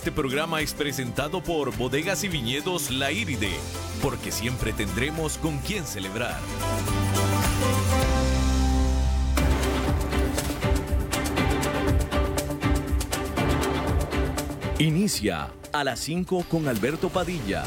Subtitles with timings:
[0.00, 3.52] Este programa es presentado por Bodegas y Viñedos La Iride,
[4.00, 6.40] porque siempre tendremos con quién celebrar.
[14.78, 17.66] Inicia a las 5 con Alberto Padilla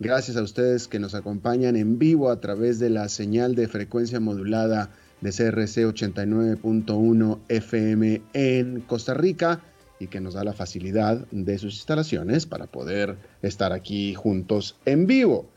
[0.00, 4.20] Gracias a ustedes que nos acompañan en vivo a través de la señal de frecuencia
[4.20, 9.60] modulada de CRC 89.1 FM en Costa Rica
[9.98, 15.08] y que nos da la facilidad de sus instalaciones para poder estar aquí juntos en
[15.08, 15.50] vivo.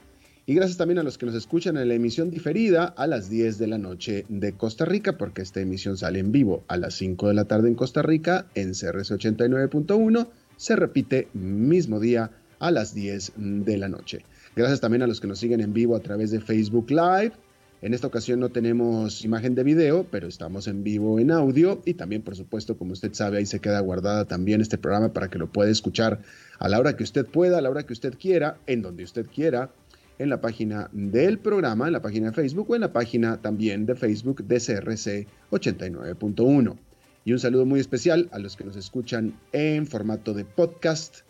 [0.48, 3.60] Y gracias también a los que nos escuchan en la emisión diferida a las 10
[3.60, 7.28] de la noche de Costa Rica, porque esta emisión sale en vivo a las 5
[7.28, 10.30] de la tarde en Costa Rica en CRC 89.1.
[10.58, 12.32] Se repite mismo día
[12.62, 14.24] a las 10 de la noche.
[14.56, 17.34] Gracias también a los que nos siguen en vivo a través de Facebook Live.
[17.82, 21.96] En esta ocasión no tenemos imagen de video, pero estamos en vivo en audio y
[21.96, 25.40] también, por supuesto, como usted sabe, ahí se queda guardada también este programa para que
[25.40, 26.22] lo pueda escuchar
[26.60, 29.26] a la hora que usted pueda, a la hora que usted quiera, en donde usted
[29.26, 29.72] quiera,
[30.20, 33.88] en la página del programa, en la página de Facebook o en la página también
[33.88, 36.78] de Facebook de CRC 89.1.
[37.26, 41.22] Y un saludo muy especial a los que nos escuchan en formato de podcast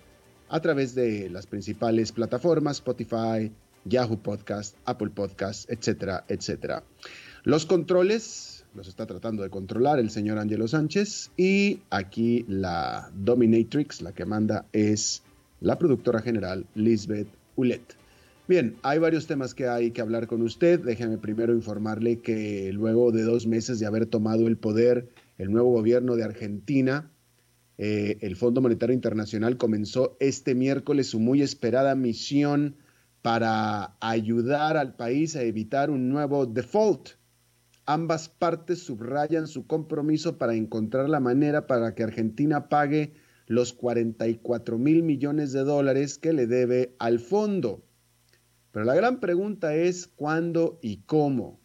[0.51, 3.51] a través de las principales plataformas, Spotify,
[3.85, 6.83] Yahoo Podcast, Apple Podcast, etcétera, etcétera.
[7.43, 14.01] Los controles los está tratando de controlar el señor Angelo Sánchez y aquí la dominatrix,
[14.01, 15.23] la que manda es
[15.61, 17.95] la productora general Lisbeth Ulet.
[18.47, 20.79] Bien, hay varios temas que hay que hablar con usted.
[20.79, 25.07] Déjeme primero informarle que luego de dos meses de haber tomado el poder
[25.37, 27.09] el nuevo gobierno de Argentina,
[27.77, 32.75] eh, el Fondo Monetario Internacional comenzó este miércoles su muy esperada misión
[33.21, 37.09] para ayudar al país a evitar un nuevo default.
[37.85, 43.13] Ambas partes subrayan su compromiso para encontrar la manera para que Argentina pague
[43.47, 47.83] los 44 mil millones de dólares que le debe al fondo.
[48.71, 51.59] Pero la gran pregunta es cuándo y cómo.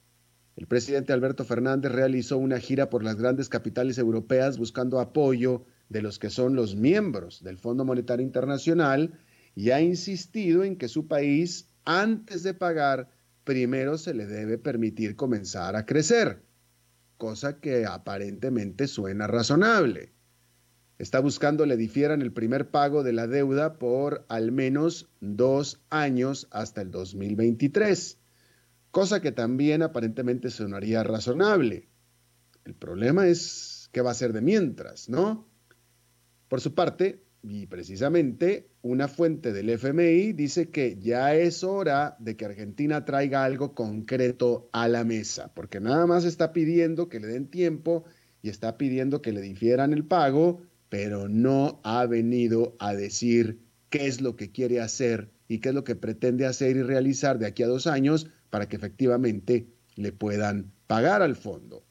[0.57, 6.03] El presidente Alberto Fernández realizó una gira por las grandes capitales europeas buscando apoyo de
[6.03, 9.19] los que son los miembros del Fondo Monetario Internacional
[9.55, 13.11] y ha insistido en que su país, antes de pagar,
[13.45, 16.43] primero se le debe permitir comenzar a crecer,
[17.17, 20.13] cosa que aparentemente suena razonable.
[20.99, 26.49] Está buscando le difieran el primer pago de la deuda por al menos dos años
[26.51, 28.19] hasta el 2023,
[28.91, 31.89] cosa que también aparentemente sonaría razonable.
[32.65, 35.47] El problema es qué va a ser de mientras, ¿no?
[36.49, 42.37] Por su parte, y precisamente una fuente del FMI dice que ya es hora de
[42.37, 47.29] que Argentina traiga algo concreto a la mesa, porque nada más está pidiendo que le
[47.29, 48.05] den tiempo
[48.43, 54.07] y está pidiendo que le difieran el pago, pero no ha venido a decir qué
[54.07, 57.47] es lo que quiere hacer y qué es lo que pretende hacer y realizar de
[57.47, 61.86] aquí a dos años para que efectivamente le puedan pagar al fondo.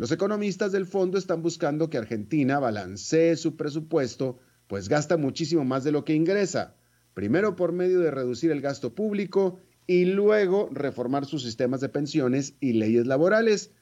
[0.00, 5.84] Los economistas del fondo están buscando que Argentina balancee su presupuesto, pues gasta muchísimo más
[5.84, 6.74] de lo que ingresa,
[7.12, 12.54] primero por medio de reducir el gasto público y luego reformar sus sistemas de pensiones
[12.60, 13.72] y leyes laborales,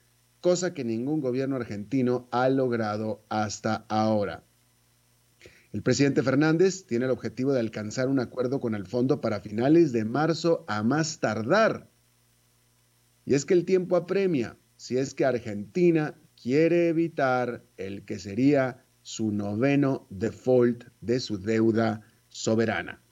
[0.40, 4.42] cosa que ningún gobierno argentino ha logrado hasta ahora.
[5.72, 9.92] El presidente Fernández tiene el objetivo de alcanzar un acuerdo con el fondo para finales
[9.92, 11.88] de marzo a más tardar.
[13.24, 18.84] Y es que el tiempo apremia si es que Argentina quiere evitar el que sería
[19.02, 23.02] su noveno default de su deuda soberana.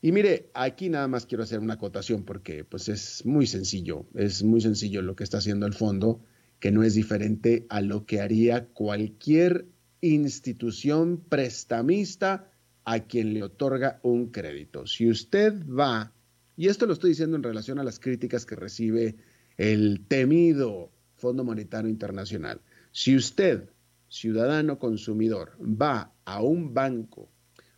[0.00, 4.42] Y mire, aquí nada más quiero hacer una acotación porque pues es muy sencillo, es
[4.42, 6.24] muy sencillo lo que está haciendo el fondo,
[6.58, 9.66] que no es diferente a lo que haría cualquier
[10.00, 12.50] institución prestamista
[12.84, 14.86] a quien le otorga un crédito.
[14.86, 16.14] Si usted va,
[16.56, 19.16] y esto lo estoy diciendo en relación a las críticas que recibe
[19.58, 20.90] el temido
[21.20, 22.60] Fondo Monetario Internacional.
[22.92, 23.68] Si usted,
[24.08, 27.30] ciudadano consumidor, va a un banco,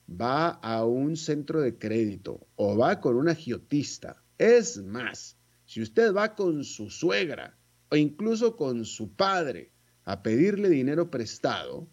[0.08, 5.36] va a un centro de crédito o va con un agiotista, es más,
[5.66, 7.58] si usted va con su suegra
[7.90, 9.72] o incluso con su padre
[10.04, 11.88] a pedirle dinero prestado,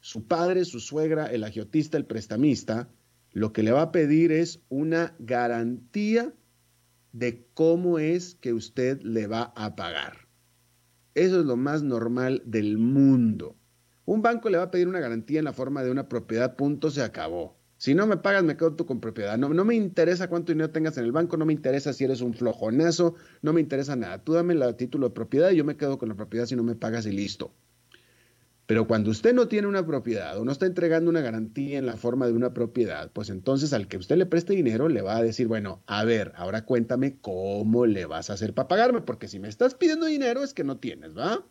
[0.00, 2.88] su padre, su suegra, el agiotista, el prestamista,
[3.30, 6.34] lo que le va a pedir es una garantía
[7.12, 10.21] de cómo es que usted le va a pagar.
[11.14, 13.56] Eso es lo más normal del mundo.
[14.04, 16.90] Un banco le va a pedir una garantía en la forma de una propiedad, punto,
[16.90, 17.56] se acabó.
[17.76, 19.36] Si no me pagas, me quedo tú con propiedad.
[19.36, 22.20] No, no me interesa cuánto dinero tengas en el banco, no me interesa si eres
[22.20, 24.22] un flojonazo, no me interesa nada.
[24.22, 26.62] Tú dame el título de propiedad y yo me quedo con la propiedad si no
[26.62, 27.52] me pagas y listo.
[28.66, 31.96] Pero cuando usted no tiene una propiedad o no está entregando una garantía en la
[31.96, 35.22] forma de una propiedad, pues entonces al que usted le preste dinero le va a
[35.22, 39.40] decir, bueno, a ver, ahora cuéntame cómo le vas a hacer para pagarme, porque si
[39.40, 41.44] me estás pidiendo dinero es que no tienes, ¿va?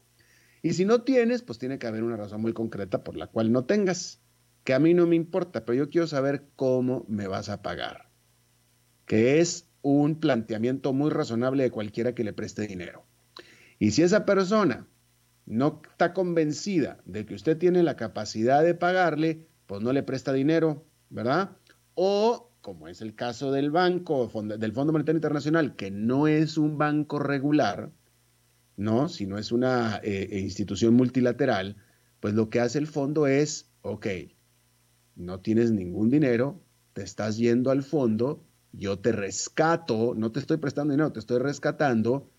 [0.62, 3.52] Y si no tienes, pues tiene que haber una razón muy concreta por la cual
[3.52, 4.22] no tengas,
[4.64, 8.10] que a mí no me importa, pero yo quiero saber cómo me vas a pagar,
[9.06, 13.06] que es un planteamiento muy razonable de cualquiera que le preste dinero.
[13.80, 14.88] Y si esa persona
[15.46, 20.34] no está convencida de que usted tiene la capacidad de pagarle, pues no le presta
[20.34, 21.58] dinero, ¿verdad?
[21.96, 26.78] O, como es el caso del banco, del Fondo Monetario Internacional, que no es un
[26.78, 27.92] banco regular,
[28.78, 29.10] ¿no?
[29.10, 31.78] Sino es una eh, eh, institución multilateral,
[32.20, 34.08] pues lo que hace el fondo es, ok,
[35.16, 36.62] no tienes ningún dinero,
[36.94, 41.40] te estás yendo al fondo, yo te rescato, no te estoy prestando dinero, te estoy
[41.40, 42.31] rescatando,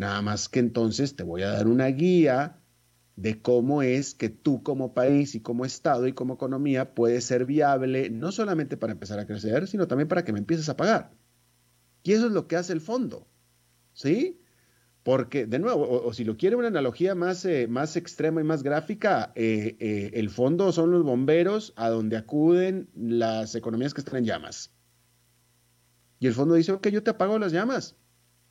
[0.00, 2.58] Nada más que entonces te voy a dar una guía
[3.16, 7.44] de cómo es que tú como país y como Estado y como economía puedes ser
[7.44, 11.10] viable, no solamente para empezar a crecer, sino también para que me empieces a pagar.
[12.02, 13.28] Y eso es lo que hace el fondo.
[13.92, 14.40] ¿Sí?
[15.02, 18.62] Porque, de nuevo, o, si lo quiere una analogía más, eh, más extrema y más
[18.62, 24.16] gráfica, eh, eh, el fondo son los bomberos a donde acuden las economías que están
[24.16, 24.72] en llamas.
[26.20, 27.98] Y el fondo dice, ok, yo te apago las llamas.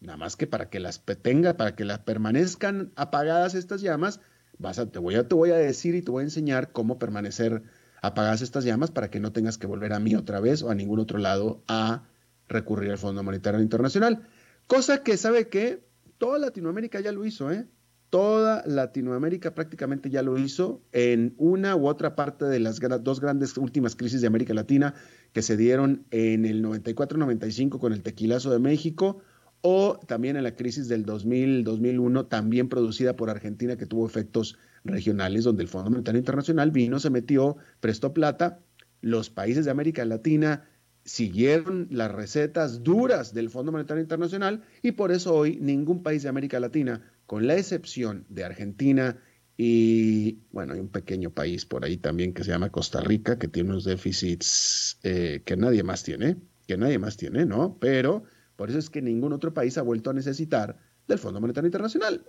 [0.01, 4.21] Nada más que para que las tenga, para que las permanezcan apagadas estas llamas,
[4.57, 6.99] vas a, te, voy a, te voy a decir y te voy a enseñar cómo
[6.99, 7.63] permanecer
[8.01, 10.75] apagadas estas llamas para que no tengas que volver a mí otra vez o a
[10.75, 12.07] ningún otro lado a
[12.47, 14.25] recurrir al Fondo Monetario Internacional.
[14.67, 17.65] Cosa que, ¿sabe que Toda Latinoamérica ya lo hizo, ¿eh?
[18.09, 23.55] Toda Latinoamérica prácticamente ya lo hizo en una u otra parte de las dos grandes
[23.57, 24.95] últimas crisis de América Latina
[25.31, 29.21] que se dieron en el 94-95 con el tequilazo de México
[29.61, 35.43] o también en la crisis del 2000-2001, también producida por Argentina, que tuvo efectos regionales,
[35.43, 38.59] donde el Fondo Monetario Internacional vino, se metió, prestó plata,
[39.01, 40.65] los países de América Latina
[41.05, 46.29] siguieron las recetas duras del Fondo Monetario Internacional y por eso hoy ningún país de
[46.29, 49.17] América Latina, con la excepción de Argentina
[49.57, 53.47] y, bueno, hay un pequeño país por ahí también que se llama Costa Rica, que
[53.47, 57.77] tiene unos déficits eh, que nadie más tiene, que nadie más tiene, ¿no?
[57.79, 58.23] Pero
[58.59, 60.77] por eso es que ningún otro país ha vuelto a necesitar
[61.07, 62.25] del Fondo Monetario Internacional.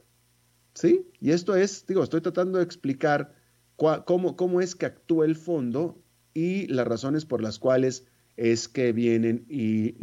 [0.75, 1.11] ¿Sí?
[1.19, 3.35] Y esto es, digo, estoy tratando de explicar
[3.75, 6.01] cómo, cómo es que actúa el fondo
[6.33, 8.07] y las razones por las cuales
[8.37, 9.95] es que vienen y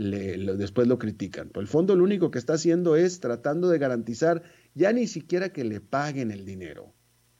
[0.57, 1.49] después lo critican.
[1.55, 4.43] el fondo lo único que está haciendo es tratando de garantizar
[4.75, 6.93] ya ni siquiera que le paguen el dinero.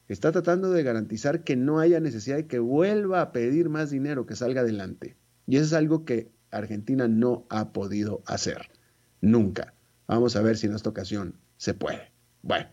[0.08, 4.26] Está tratando de garantizar que no haya necesidad de que vuelva a pedir más dinero,
[4.26, 5.18] que salga adelante.
[5.46, 8.77] Y eso es algo que Argentina no ha podido hacer.
[9.22, 9.74] Nunca.
[10.08, 12.12] Vamos a ver si en esta ocasión se puede.
[12.42, 12.68] Bueno,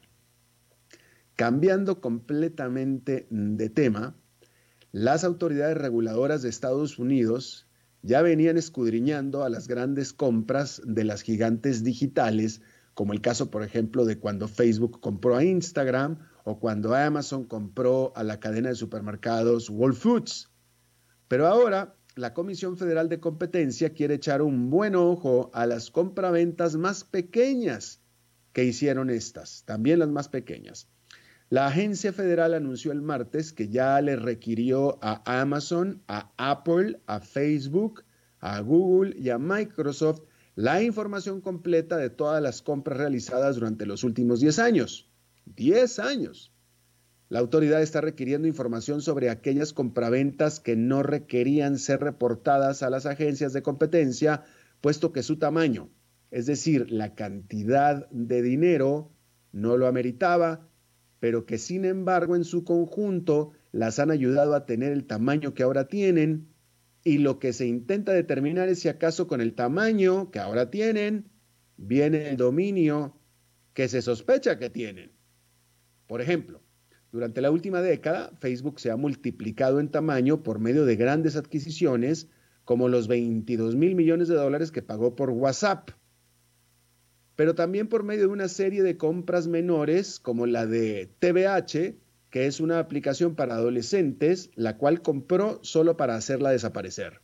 [1.36, 4.14] cambiando completamente de tema,
[4.92, 7.66] las autoridades reguladoras de Estados Unidos
[8.02, 12.60] ya venían escudriñando a las grandes compras de las gigantes digitales,
[12.92, 18.12] como el caso, por ejemplo, de cuando Facebook compró a Instagram o cuando Amazon compró
[18.14, 20.50] a la cadena de supermercados Whole Foods.
[21.26, 26.76] Pero ahora la Comisión Federal de Competencia quiere echar un buen ojo a las compraventas
[26.76, 28.00] más pequeñas
[28.52, 30.88] que hicieron estas, también las más pequeñas.
[31.50, 37.20] La agencia federal anunció el martes que ya le requirió a Amazon, a Apple, a
[37.20, 38.04] Facebook,
[38.38, 40.22] a Google y a Microsoft
[40.54, 45.10] la información completa de todas las compras realizadas durante los últimos 10 años.
[45.56, 46.53] 10 años.
[47.34, 53.06] La autoridad está requiriendo información sobre aquellas compraventas que no requerían ser reportadas a las
[53.06, 54.44] agencias de competencia,
[54.80, 55.90] puesto que su tamaño,
[56.30, 59.10] es decir, la cantidad de dinero,
[59.50, 60.68] no lo ameritaba,
[61.18, 65.64] pero que sin embargo en su conjunto las han ayudado a tener el tamaño que
[65.64, 66.46] ahora tienen
[67.02, 71.32] y lo que se intenta determinar es si acaso con el tamaño que ahora tienen
[71.76, 73.18] viene el dominio
[73.72, 75.10] que se sospecha que tienen.
[76.06, 76.63] Por ejemplo,
[77.14, 82.26] durante la última década, Facebook se ha multiplicado en tamaño por medio de grandes adquisiciones,
[82.64, 85.90] como los 22 mil millones de dólares que pagó por WhatsApp,
[87.36, 92.46] pero también por medio de una serie de compras menores, como la de TBH, que
[92.46, 97.20] es una aplicación para adolescentes, la cual compró solo para hacerla desaparecer.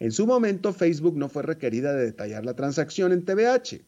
[0.00, 3.84] En su momento, Facebook no fue requerida de detallar la transacción en TVH.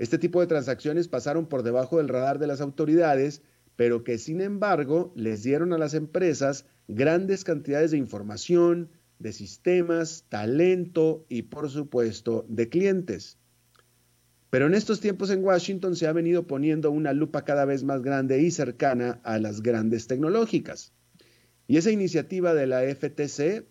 [0.00, 3.40] Este tipo de transacciones pasaron por debajo del radar de las autoridades,
[3.76, 10.24] pero que sin embargo les dieron a las empresas grandes cantidades de información, de sistemas,
[10.28, 13.38] talento y por supuesto de clientes.
[14.50, 18.02] Pero en estos tiempos en Washington se ha venido poniendo una lupa cada vez más
[18.02, 20.92] grande y cercana a las grandes tecnológicas.
[21.66, 23.66] Y esa iniciativa de la FTC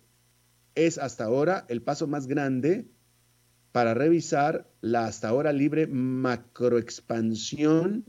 [0.74, 2.86] es hasta ahora el paso más grande
[3.72, 8.04] para revisar la hasta ahora libre macroexpansión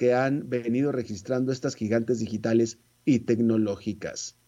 [0.00, 4.38] que han venido registrando estas gigantes digitales y tecnológicas.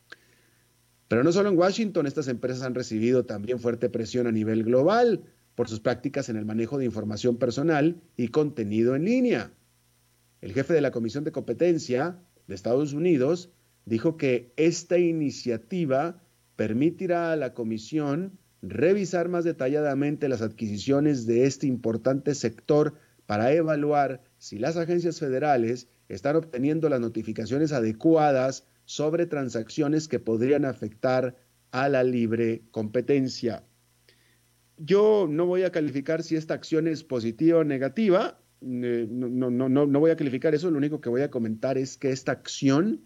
[1.09, 5.25] Pero no solo en Washington, estas empresas han recibido también fuerte presión a nivel global
[5.55, 9.53] por sus prácticas en el manejo de información personal y contenido en línea.
[10.41, 13.51] El jefe de la Comisión de Competencia de Estados Unidos
[13.85, 16.23] dijo que esta iniciativa
[16.57, 22.95] permitirá a la Comisión revisar más detalladamente las adquisiciones de este importante sector
[23.27, 30.65] para evaluar si las agencias federales están obteniendo las notificaciones adecuadas sobre transacciones que podrían
[30.65, 31.37] afectar
[31.71, 33.63] a la libre competencia.
[34.79, 39.69] Yo no voy a calificar si esta acción es positiva o negativa, eh, no, no,
[39.69, 42.33] no, no voy a calificar eso, lo único que voy a comentar es que esta
[42.33, 43.01] acción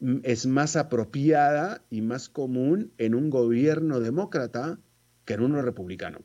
[0.00, 4.80] mm, es más apropiada y más común en un gobierno demócrata
[5.26, 6.22] que en uno republicano.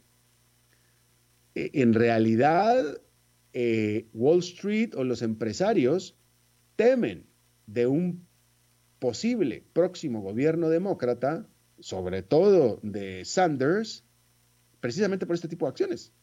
[1.53, 3.01] E, en realidad,
[3.53, 6.17] eh, Wall Street o los empresarios
[6.75, 7.27] temen
[7.67, 8.27] de un
[8.99, 11.47] posible próximo gobierno demócrata,
[11.79, 14.03] sobre todo de Sanders,
[14.79, 16.13] precisamente por este tipo de acciones.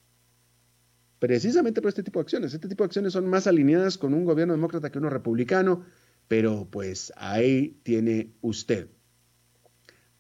[1.19, 2.55] Precisamente por este tipo de acciones.
[2.55, 5.85] Este tipo de acciones son más alineadas con un gobierno demócrata que uno republicano,
[6.29, 8.89] pero pues ahí tiene usted.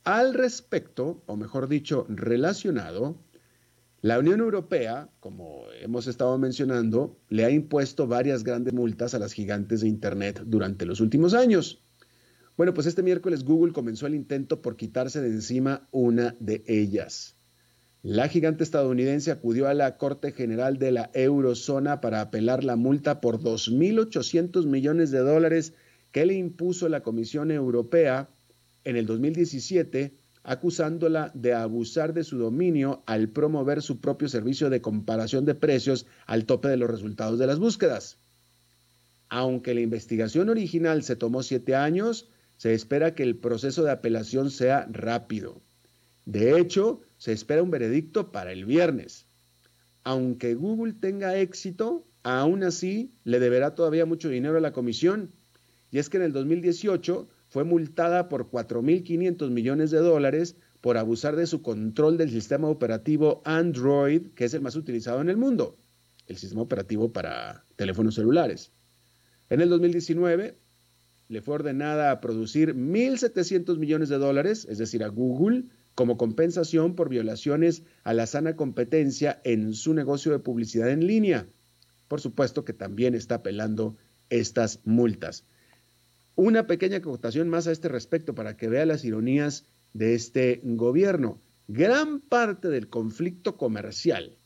[0.03, 3.23] Al respecto, o mejor dicho, relacionado,
[4.01, 9.33] la Unión Europea, como hemos estado mencionando, le ha impuesto varias grandes multas a las
[9.33, 11.83] gigantes de Internet durante los últimos años.
[12.57, 17.37] Bueno, pues este miércoles Google comenzó el intento por quitarse de encima una de ellas.
[18.03, 23.21] La gigante estadounidense acudió a la Corte General de la Eurozona para apelar la multa
[23.21, 25.75] por 2.800 millones de dólares
[26.13, 28.31] que le impuso la Comisión Europea
[28.85, 34.81] en el 2017, acusándola de abusar de su dominio al promover su propio servicio de
[34.81, 38.19] comparación de precios al tope de los resultados de las búsquedas.
[39.29, 44.51] Aunque la investigación original se tomó siete años, se espera que el proceso de apelación
[44.51, 45.63] sea rápido.
[46.25, 49.27] De hecho, se espera un veredicto para el viernes.
[50.03, 55.33] Aunque Google tenga éxito, aún así le deberá todavía mucho dinero a la comisión.
[55.91, 61.35] Y es que en el 2018 fue multada por 4.500 millones de dólares por abusar
[61.35, 65.77] de su control del sistema operativo Android, que es el más utilizado en el mundo,
[66.27, 68.73] el sistema operativo para teléfonos celulares.
[69.49, 70.59] En el 2019,
[71.29, 75.65] le fue ordenada a producir 1.700 millones de dólares, es decir, a Google,
[75.95, 81.49] como compensación por violaciones a la sana competencia en su negocio de publicidad en línea.
[82.07, 83.97] Por supuesto que también está apelando
[84.31, 85.45] estas multas.
[86.41, 91.43] Una pequeña acotación más a este respecto para que vea las ironías de este gobierno.
[91.67, 94.39] Gran parte del conflicto comercial,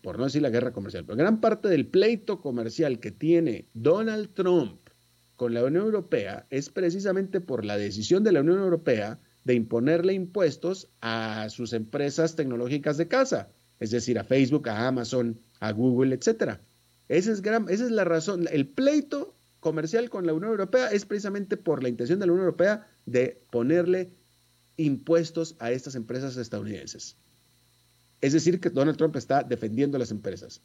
[0.00, 4.32] por no decir la guerra comercial, pero gran parte del pleito comercial que tiene Donald
[4.32, 4.80] Trump
[5.36, 10.14] con la Unión Europea es precisamente por la decisión de la Unión Europea de imponerle
[10.14, 16.14] impuestos a sus empresas tecnológicas de casa, es decir, a Facebook, a Amazon, a Google,
[16.14, 16.60] etc.
[17.10, 18.46] Esa es, esa es la razón.
[18.50, 19.34] El pleito
[19.68, 23.38] comercial con la Unión Europea es precisamente por la intención de la Unión Europea de
[23.50, 24.10] ponerle
[24.78, 27.18] impuestos a estas empresas estadounidenses.
[28.22, 30.62] Es decir, que Donald Trump está defendiendo a las empresas.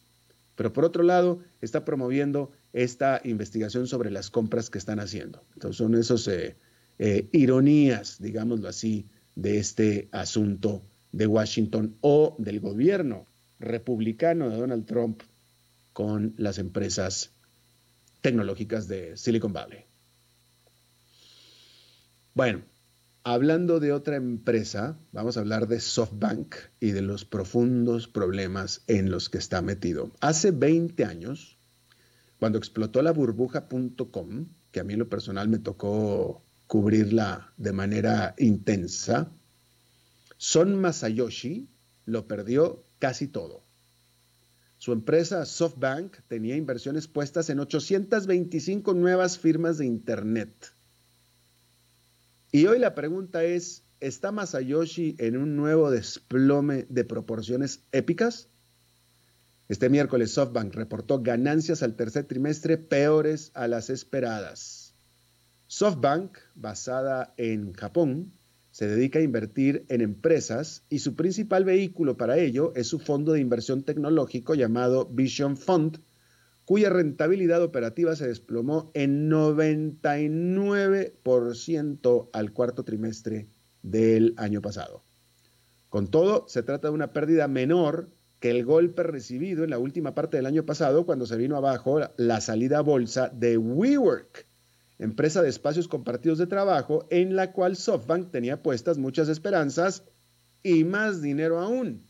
[0.55, 5.43] Pero por otro lado, está promoviendo esta investigación sobre las compras que están haciendo.
[5.53, 6.55] Entonces son esas eh,
[6.97, 10.81] eh, ironías, digámoslo así, de este asunto
[11.11, 13.27] de Washington o del gobierno
[13.59, 15.23] republicano de Donald Trump
[15.91, 17.32] con las empresas
[18.23, 19.85] tecnológicas de Silicon Valley.
[22.33, 22.63] Bueno,
[23.25, 29.11] Hablando de otra empresa, vamos a hablar de SoftBank y de los profundos problemas en
[29.11, 30.11] los que está metido.
[30.19, 31.57] Hace 20 años,
[32.37, 38.35] cuando explotó la burbuja.com, que a mí en lo personal me tocó cubrirla de manera
[38.37, 39.31] intensa,
[40.35, 41.69] Son Masayoshi
[42.03, 43.63] lo perdió casi todo.
[44.83, 50.75] Su empresa SoftBank tenía inversiones puestas en 825 nuevas firmas de Internet
[52.51, 58.49] y hoy la pregunta es, ¿está Masayoshi en un nuevo desplome de proporciones épicas?
[59.69, 64.95] Este miércoles SoftBank reportó ganancias al tercer trimestre peores a las esperadas.
[65.67, 68.33] SoftBank, basada en Japón,
[68.73, 73.33] se dedica a invertir en empresas y su principal vehículo para ello es su fondo
[73.33, 76.01] de inversión tecnológico llamado Vision Fund,
[76.65, 83.47] cuya rentabilidad operativa se desplomó en 99% al cuarto trimestre
[83.83, 85.03] del año pasado.
[85.89, 90.15] Con todo, se trata de una pérdida menor que el golpe recibido en la última
[90.15, 94.47] parte del año pasado cuando se vino abajo la salida a bolsa de WeWork,
[94.99, 100.03] empresa de espacios compartidos de trabajo en la cual SoftBank tenía puestas muchas esperanzas
[100.61, 102.07] y más dinero aún.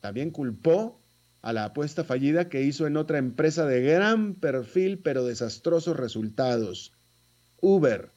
[0.00, 1.00] También culpó
[1.42, 6.92] a la apuesta fallida que hizo en otra empresa de gran perfil pero desastrosos resultados,
[7.60, 8.12] Uber.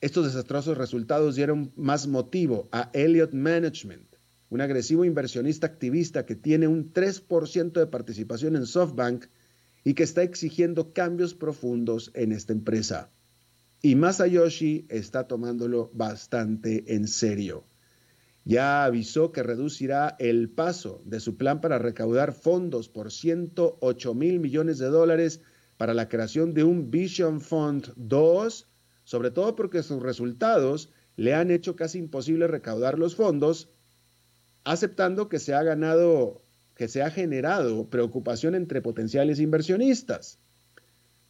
[0.00, 4.14] Estos desastrosos resultados dieron más motivo a Elliott Management,
[4.50, 9.26] un agresivo inversionista activista que tiene un 3% de participación en SoftBank
[9.86, 13.08] y que está exigiendo cambios profundos en esta empresa.
[13.80, 17.64] Y Masayoshi está tomándolo bastante en serio
[18.46, 24.38] ya avisó que reducirá el paso de su plan para recaudar fondos por 108 mil
[24.38, 25.40] millones de dólares
[25.76, 28.68] para la creación de un Vision Fund 2,
[29.02, 33.68] sobre todo porque sus resultados le han hecho casi imposible recaudar los fondos,
[34.62, 36.44] aceptando que se ha ganado,
[36.76, 40.38] que se ha generado preocupación entre potenciales inversionistas.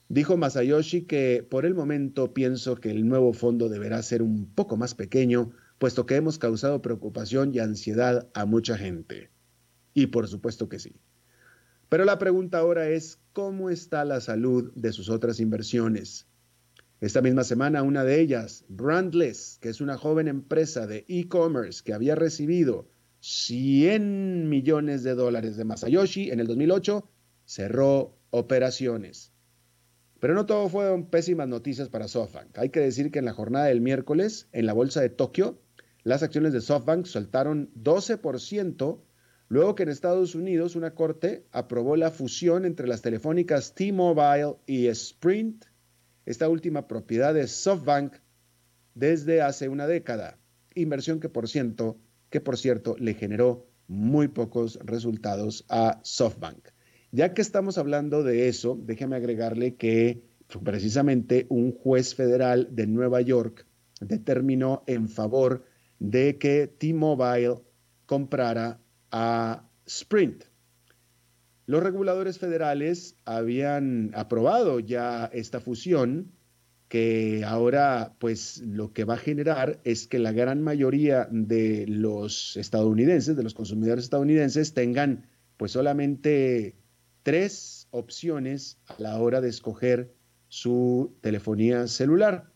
[0.08, 4.76] Dijo Masayoshi que por el momento pienso que el nuevo fondo deberá ser un poco
[4.76, 9.30] más pequeño puesto que hemos causado preocupación y ansiedad a mucha gente.
[9.94, 10.96] Y por supuesto que sí.
[11.88, 16.26] Pero la pregunta ahora es, ¿cómo está la salud de sus otras inversiones?
[17.00, 21.92] Esta misma semana, una de ellas, Brandless, que es una joven empresa de e-commerce que
[21.92, 22.88] había recibido
[23.28, 27.08] 100 millones de dólares de Masayoshi en el 2008,
[27.44, 29.32] cerró operaciones.
[30.20, 32.56] Pero no todo fueron pésimas noticias para SoftBank.
[32.56, 35.60] Hay que decir que en la jornada del miércoles, en la bolsa de Tokio,
[36.04, 39.00] las acciones de SoftBank saltaron 12%,
[39.48, 44.86] luego que en Estados Unidos una corte aprobó la fusión entre las telefónicas T-Mobile y
[44.86, 45.64] Sprint,
[46.26, 48.18] esta última propiedad de SoftBank
[48.94, 50.38] desde hace una década,
[50.76, 51.98] inversión que por cierto,
[52.30, 56.68] que por cierto le generó muy pocos resultados a SoftBank.
[57.12, 60.22] Ya que estamos hablando de eso, déjeme agregarle que
[60.62, 63.66] precisamente un juez federal de Nueva York
[64.00, 65.64] determinó en favor
[65.98, 67.62] de que T-Mobile
[68.06, 70.44] comprara a Sprint.
[71.66, 76.32] Los reguladores federales habían aprobado ya esta fusión
[76.88, 82.56] que ahora pues lo que va a generar es que la gran mayoría de los
[82.56, 86.76] estadounidenses, de los consumidores estadounidenses tengan pues solamente
[87.22, 90.14] tres opciones a la hora de escoger
[90.48, 92.52] su telefonía celular.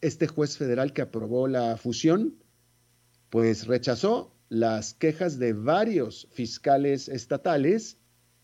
[0.00, 2.36] Este juez federal que aprobó la fusión
[3.30, 7.99] pues rechazó las quejas de varios fiscales estatales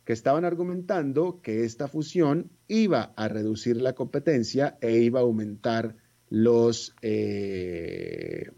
[0.06, 5.96] que estaban argumentando que esta fusión iba a reducir la competencia e iba a aumentar
[6.30, 8.52] los, eh,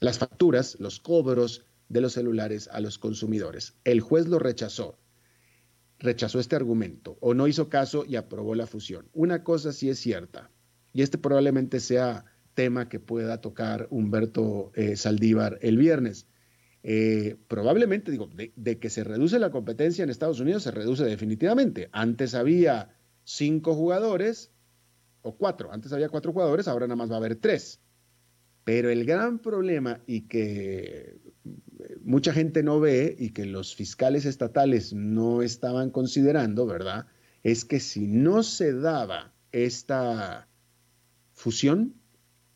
[0.00, 3.76] las facturas, los cobros de los celulares a los consumidores.
[3.84, 4.98] El juez lo rechazó,
[5.98, 9.06] rechazó este argumento o no hizo caso y aprobó la fusión.
[9.12, 10.50] Una cosa sí es cierta,
[10.94, 16.28] y este probablemente sea tema que pueda tocar Humberto eh, Saldívar el viernes.
[16.86, 21.88] Eh, probablemente, digo, de, que se reduce la competencia en Estados Unidos, se reduce definitivamente.
[21.92, 22.94] Antes había
[23.24, 24.52] cinco jugadores,
[25.22, 27.80] o cuatro, antes había cuatro jugadores, ahora nada más va a haber tres.
[28.64, 31.16] Pero el gran problema y que
[31.78, 37.06] eh, mucha gente no ve y que los fiscales estatales no estaban considerando, ¿verdad?
[37.42, 40.48] Es que si no se daba esta
[41.32, 41.94] fusión,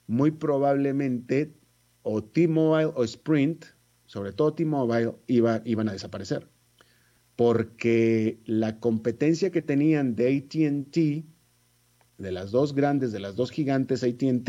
[0.06, 1.54] muy probablemente
[2.02, 3.64] o T-Mobile o Sprint,
[4.08, 6.48] sobre todo T-Mobile, iba, iban a desaparecer.
[7.36, 10.96] Porque la competencia que tenían de ATT,
[12.16, 14.48] de las dos grandes, de las dos gigantes ATT,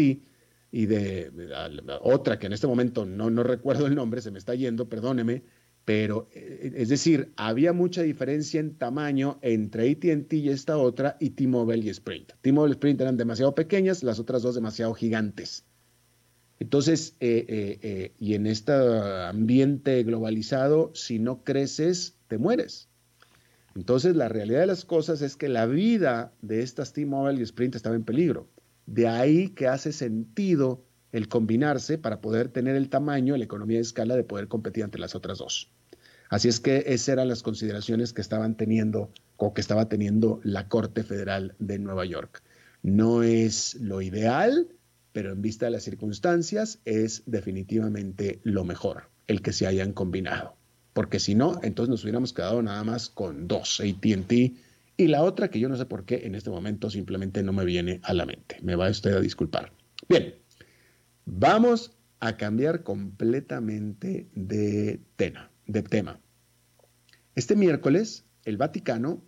[0.71, 1.31] y de,
[2.01, 5.43] otra que en este momento no, no recuerdo el nombre, se me está yendo, perdóneme,
[5.83, 11.31] pero eh, es decir, había mucha diferencia en tamaño entre ATT y esta otra y
[11.31, 12.31] T-Mobile y Sprint.
[12.41, 15.65] T-Mobile y Sprint eran demasiado pequeñas, las otras dos demasiado gigantes.
[16.59, 22.89] Entonces, eh, eh, y en este ambiente globalizado, si no creces, te mueres.
[23.75, 27.75] Entonces, la realidad de las cosas es que la vida de estas T-Mobile y Sprint
[27.75, 28.49] estaba en peligro.
[28.85, 33.83] De ahí que hace sentido el combinarse para poder tener el tamaño, la economía de
[33.83, 35.71] escala de poder competir ante las otras dos.
[36.29, 40.67] Así es que esas eran las consideraciones que estaban teniendo o que estaba teniendo la
[40.67, 42.43] Corte Federal de Nueva York.
[42.83, 44.67] No es lo ideal,
[45.11, 50.55] pero en vista de las circunstancias es definitivamente lo mejor, el que se hayan combinado.
[50.93, 54.33] Porque si no, entonces nos hubiéramos quedado nada más con dos, ATT
[54.97, 57.63] y la otra que yo no sé por qué en este momento simplemente no me
[57.63, 58.57] viene a la mente.
[58.61, 59.71] Me va usted a disculpar.
[60.09, 60.35] Bien,
[61.25, 65.51] vamos a cambiar completamente de tema.
[65.67, 66.19] De tema.
[67.35, 69.23] Este miércoles, el Vaticano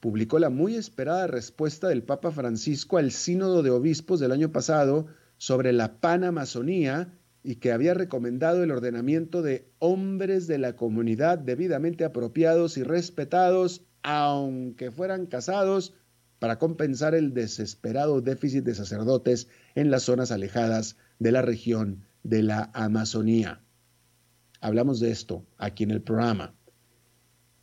[0.00, 5.06] publicó la muy esperada respuesta del Papa Francisco al Sínodo de Obispos del año pasado
[5.44, 12.06] sobre la panamazonía y que había recomendado el ordenamiento de hombres de la comunidad debidamente
[12.06, 15.92] apropiados y respetados, aunque fueran casados,
[16.38, 22.42] para compensar el desesperado déficit de sacerdotes en las zonas alejadas de la región de
[22.42, 23.60] la Amazonía.
[24.62, 26.54] Hablamos de esto aquí en el programa.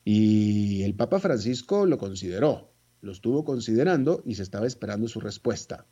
[0.06, 5.88] Y el Papa Francisco lo consideró, lo estuvo considerando y se estaba esperando su respuesta.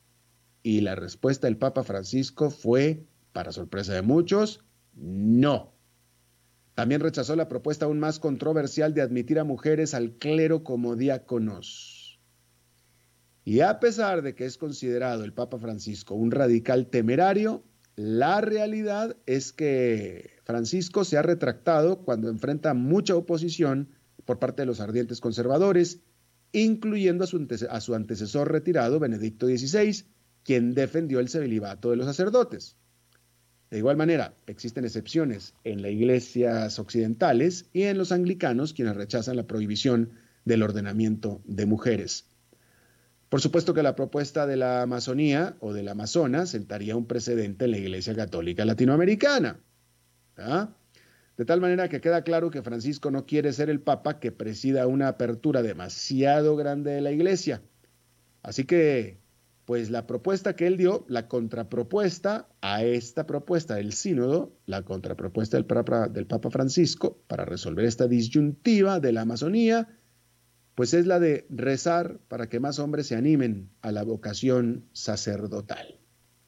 [0.61, 5.73] Y la respuesta del Papa Francisco fue, para sorpresa de muchos, no.
[6.75, 12.19] También rechazó la propuesta aún más controversial de admitir a mujeres al clero como diáconos.
[13.43, 17.63] Y a pesar de que es considerado el Papa Francisco un radical temerario,
[17.95, 23.89] la realidad es que Francisco se ha retractado cuando enfrenta mucha oposición
[24.23, 25.99] por parte de los ardientes conservadores,
[26.51, 30.05] incluyendo a su, antecesor retirado, Benedicto XVI,
[30.49, 32.75] quien defendió el celibato de los sacerdotes.
[33.69, 39.35] De igual manera, existen excepciones en las iglesias occidentales y en los anglicanos quienes rechazan
[39.35, 40.09] la prohibición
[40.45, 42.25] del ordenamiento de mujeres.
[43.29, 47.65] Por supuesto que la propuesta de la Amazonía o de la Amazona sentaría un precedente
[47.65, 49.59] en la Iglesia Católica Latinoamericana.
[50.35, 50.73] ¿ah?
[51.37, 54.87] De tal manera que queda claro que Francisco no quiere ser el Papa que presida
[54.87, 57.61] una apertura demasiado grande de la Iglesia.
[58.41, 59.19] Así que,
[59.69, 65.57] pues la propuesta que él dio, la contrapropuesta a esta propuesta del sínodo, la contrapropuesta
[65.57, 69.87] del Papa, del Papa Francisco para resolver esta disyuntiva de la Amazonía,
[70.73, 75.99] pues es la de rezar para que más hombres se animen a la vocación sacerdotal.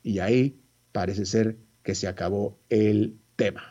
[0.02, 0.60] Y ahí
[0.92, 3.71] parece ser que se acabó el tema.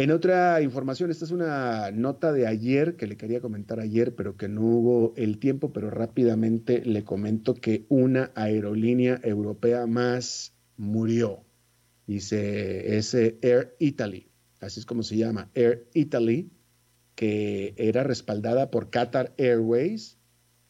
[0.00, 4.34] En otra información, esta es una nota de ayer que le quería comentar ayer, pero
[4.34, 11.44] que no hubo el tiempo, pero rápidamente le comento que una aerolínea europea más murió.
[12.06, 16.50] Dice, es Air Italy, así es como se llama, Air Italy,
[17.14, 20.16] que era respaldada por Qatar Airways,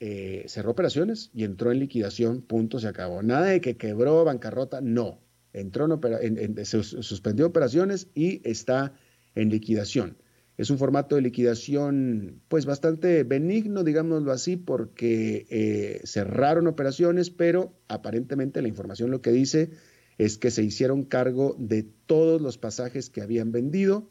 [0.01, 3.23] eh, cerró operaciones y entró en liquidación, punto, se acabó.
[3.23, 5.21] Nada de que quebró, bancarrota, no.
[5.53, 5.87] Entró
[6.21, 8.93] en, se suspendió operaciones y está
[9.40, 10.18] en liquidación.
[10.59, 17.72] Es un formato de liquidación pues bastante benigno, digámoslo así, porque eh, cerraron operaciones, pero
[17.88, 19.70] aparentemente la información lo que dice
[20.18, 24.11] es que se hicieron cargo de todos los pasajes que habían vendido.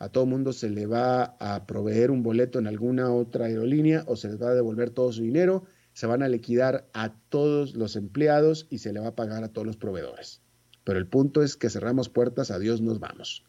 [0.00, 4.16] A todo mundo se le va a proveer un boleto en alguna otra aerolínea o
[4.16, 5.62] se les va a devolver todo su dinero.
[5.92, 9.52] Se van a liquidar a todos los empleados y se le va a pagar a
[9.52, 10.42] todos los proveedores.
[10.82, 13.44] Pero el punto es que cerramos puertas, adiós, nos vamos.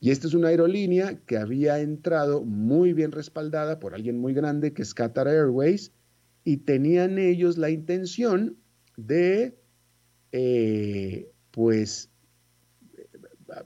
[0.00, 4.72] Y esta es una aerolínea que había entrado muy bien respaldada por alguien muy grande
[4.72, 5.92] que es Qatar Airways
[6.44, 8.56] y tenían ellos la intención
[8.96, 9.58] de,
[10.32, 12.10] eh, pues,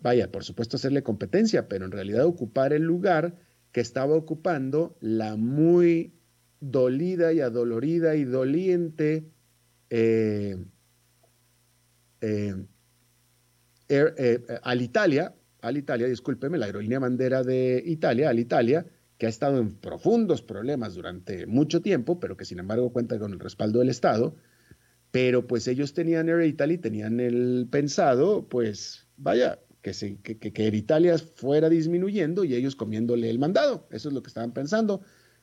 [0.00, 3.36] vaya, por supuesto hacerle competencia, pero en realidad ocupar el lugar
[3.70, 6.14] que estaba ocupando la muy
[6.60, 9.30] dolida y adolorida y doliente
[9.90, 10.56] eh,
[13.88, 18.84] eh, Alitalia, Alitalia, discúlpeme, la aerolínea bandera de Italia, Alitalia,
[19.16, 23.32] que ha estado en profundos problemas durante mucho tiempo, pero que sin embargo cuenta con
[23.32, 24.34] el respaldo del Estado.
[25.12, 30.64] Pero pues ellos tenían Air Italy, tenían el pensado, pues vaya, que, se, que, que
[30.64, 33.86] Air Italia fuera disminuyendo y ellos comiéndole el mandado.
[33.90, 35.02] Eso es lo que estaban pensando,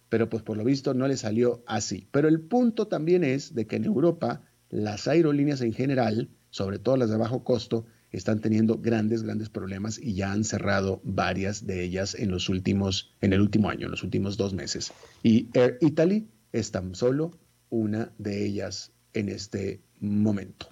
[0.10, 2.10] pero pues por lo visto no le salió así.
[2.12, 6.97] Pero el punto también es de que en Europa las aerolíneas en general, sobre todo
[6.97, 11.83] las de bajo costo, están teniendo grandes, grandes problemas y ya han cerrado varias de
[11.83, 14.91] ellas en los últimos, en el último año, en los últimos dos meses.
[15.23, 17.37] Y Air Italy es tan solo
[17.69, 20.67] una de ellas en este momento.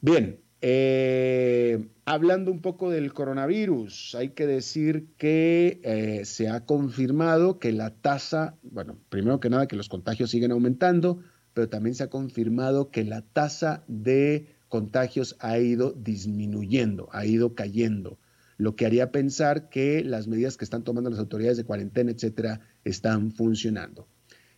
[0.00, 7.58] Bien, eh, hablando un poco del coronavirus, hay que decir que eh, se ha confirmado
[7.58, 11.20] que la tasa, bueno, primero que nada que los contagios siguen aumentando,
[11.54, 17.54] pero también se ha confirmado que la tasa de contagios ha ido disminuyendo, ha ido
[17.54, 18.18] cayendo,
[18.56, 22.60] lo que haría pensar que las medidas que están tomando las autoridades de cuarentena, etcétera,
[22.84, 24.06] están funcionando.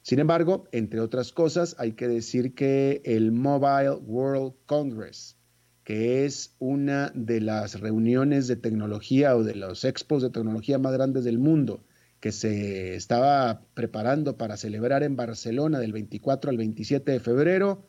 [0.02, 5.36] Sin embargo, entre otras cosas, hay que decir que el Mobile World Congress,
[5.84, 10.92] que es una de las reuniones de tecnología o de los expos de tecnología más
[10.92, 11.84] grandes del mundo,
[12.18, 17.86] que se estaba preparando para celebrar en Barcelona del 24 al 27 de febrero,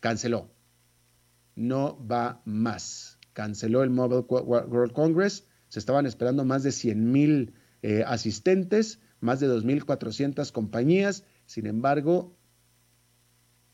[0.00, 0.50] canceló.
[1.58, 3.18] No va más.
[3.32, 5.46] Canceló el Mobile World Congress.
[5.68, 11.24] Se estaban esperando más de 100 mil eh, asistentes más de 2.400 compañías.
[11.46, 12.36] Sin embargo,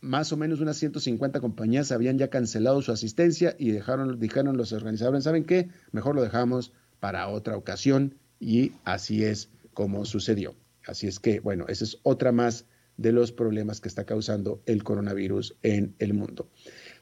[0.00, 4.72] más o menos unas 150 compañías habían ya cancelado su asistencia y dejaron, dijeron los
[4.72, 5.68] organizadores, ¿saben qué?
[5.92, 10.54] Mejor lo dejamos para otra ocasión y así es como sucedió.
[10.86, 12.66] Así es que, bueno, esa es otra más
[12.96, 16.48] de los problemas que está causando el coronavirus en el mundo.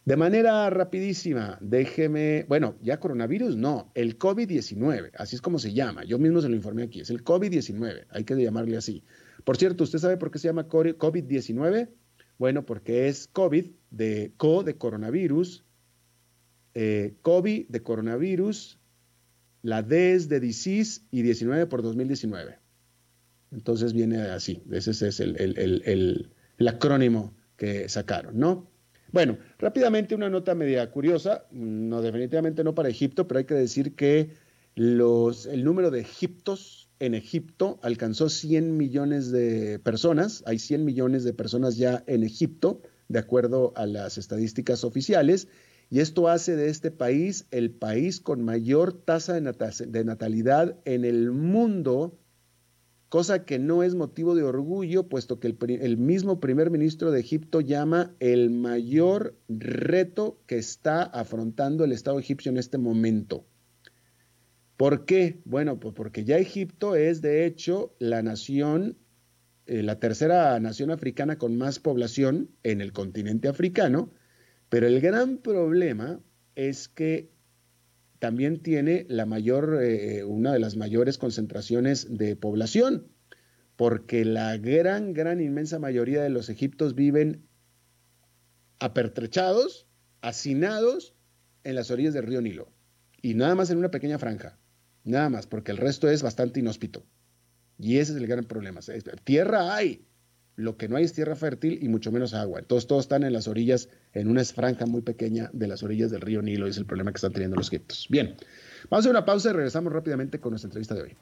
[0.05, 6.03] De manera rapidísima, déjeme, bueno, ya coronavirus no, el COVID-19, así es como se llama,
[6.03, 9.05] yo mismo se lo informé aquí, es el COVID-19, hay que llamarle así.
[9.45, 11.89] Por cierto, ¿usted sabe por qué se llama COVID-19?
[12.37, 15.65] Bueno, porque es COVID de co de coronavirus,
[16.75, 18.81] eh, COVID de coronavirus,
[19.63, 22.59] la D es de disease y 19 por 2019.
[23.53, 28.72] Entonces viene así, ese es el, el acrónimo que sacaron, ¿no?
[29.13, 33.95] Bueno, rápidamente una nota media curiosa, no definitivamente no para Egipto, pero hay que decir
[33.95, 34.31] que
[34.75, 41.25] los, el número de egiptos en Egipto alcanzó 100 millones de personas, hay 100 millones
[41.25, 45.47] de personas ya en Egipto, de acuerdo a las estadísticas oficiales,
[45.91, 51.33] y esto hace de este país el país con mayor tasa de natalidad en el
[51.33, 52.19] mundo
[53.13, 57.61] cosa que no es motivo de orgullo, puesto que el, mismo primer ministro de Egipto
[57.61, 63.45] llama el mayor reto que está afrontando el Estado egipcio en este momento.
[64.79, 65.43] ¿Por qué?
[65.45, 68.97] Bueno, pues porque ya Egipto es de hecho la nación,
[69.67, 74.11] eh, la tercera nación africana con más población en el continente africano,
[74.71, 76.19] pero el gran problema
[76.55, 77.31] es que
[78.23, 83.09] también tiene la mayor, eh, una de las mayores concentraciones de población,
[83.75, 87.49] porque la gran, gran, inmensa mayoría de los egiptos viven
[88.79, 89.89] apertrechados,
[90.21, 91.17] hacinados
[91.65, 92.73] en las orillas del río Nilo,
[93.21, 94.57] y nada más en una pequeña franja,
[95.03, 97.05] nada más, porque el resto es bastante inhóspito.
[97.77, 98.79] Y ese es el gran problema.
[99.25, 100.07] Tierra hay,
[100.63, 102.61] lo que no hay es tierra fértil y mucho menos agua.
[102.61, 106.21] Entonces todos están en las orillas, en una franja muy pequeña de las orillas del
[106.21, 108.07] río Nilo, y es el problema que están teniendo los egiptos.
[108.09, 108.37] Bien,
[108.89, 111.17] vamos a hacer una pausa y regresamos rápidamente con nuestra entrevista de hoy.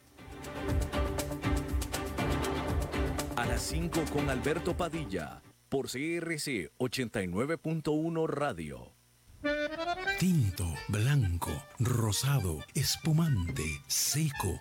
[3.37, 8.92] A las 5 con Alberto Padilla, por CRC 89.1 Radio.
[10.18, 14.61] Tinto, blanco, rosado, espumante, seco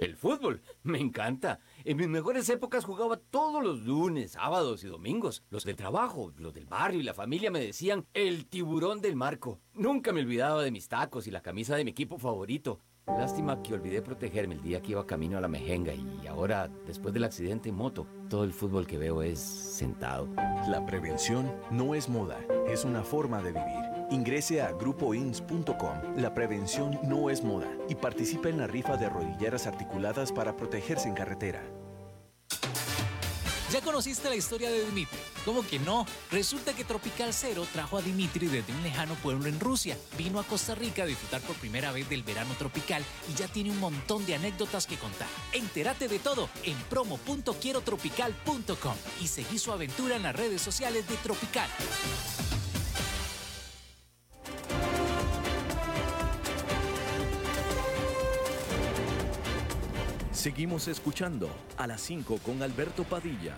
[0.00, 1.60] El fútbol, me encanta.
[1.84, 5.42] En mis mejores épocas jugaba todos los lunes, sábados y domingos.
[5.50, 9.60] Los del trabajo, los del barrio y la familia me decían el tiburón del marco.
[9.74, 12.80] Nunca me olvidaba de mis tacos y la camisa de mi equipo favorito.
[13.06, 17.12] Lástima que olvidé protegerme el día que iba camino a la mejenga y ahora, después
[17.12, 20.28] del accidente en moto, todo el fútbol que veo es sentado.
[20.68, 23.99] La prevención no es moda, es una forma de vivir.
[24.10, 26.16] Ingrese a grupoins.com.
[26.16, 31.08] La prevención no es moda y participe en la rifa de rodilleras articuladas para protegerse
[31.08, 31.62] en carretera.
[33.72, 35.16] ¿Ya conociste la historia de Dimitri?
[35.44, 36.04] ¿Cómo que no?
[36.32, 39.96] Resulta que Tropical Cero trajo a Dimitri desde un lejano pueblo en Rusia.
[40.18, 43.70] Vino a Costa Rica a disfrutar por primera vez del verano tropical y ya tiene
[43.70, 45.28] un montón de anécdotas que contar.
[45.52, 51.70] Entérate de todo en promo.quierotropical.com y seguí su aventura en las redes sociales de Tropical.
[60.32, 63.56] Seguimos escuchando a las 5 con Alberto Padilla.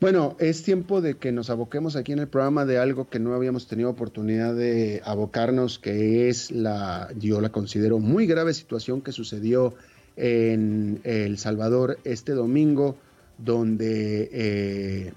[0.00, 3.34] Bueno, es tiempo de que nos aboquemos aquí en el programa de algo que no
[3.34, 9.10] habíamos tenido oportunidad de abocarnos, que es la, yo la considero muy grave situación que
[9.10, 9.74] sucedió
[10.14, 12.96] en El Salvador este domingo,
[13.38, 15.12] donde eh,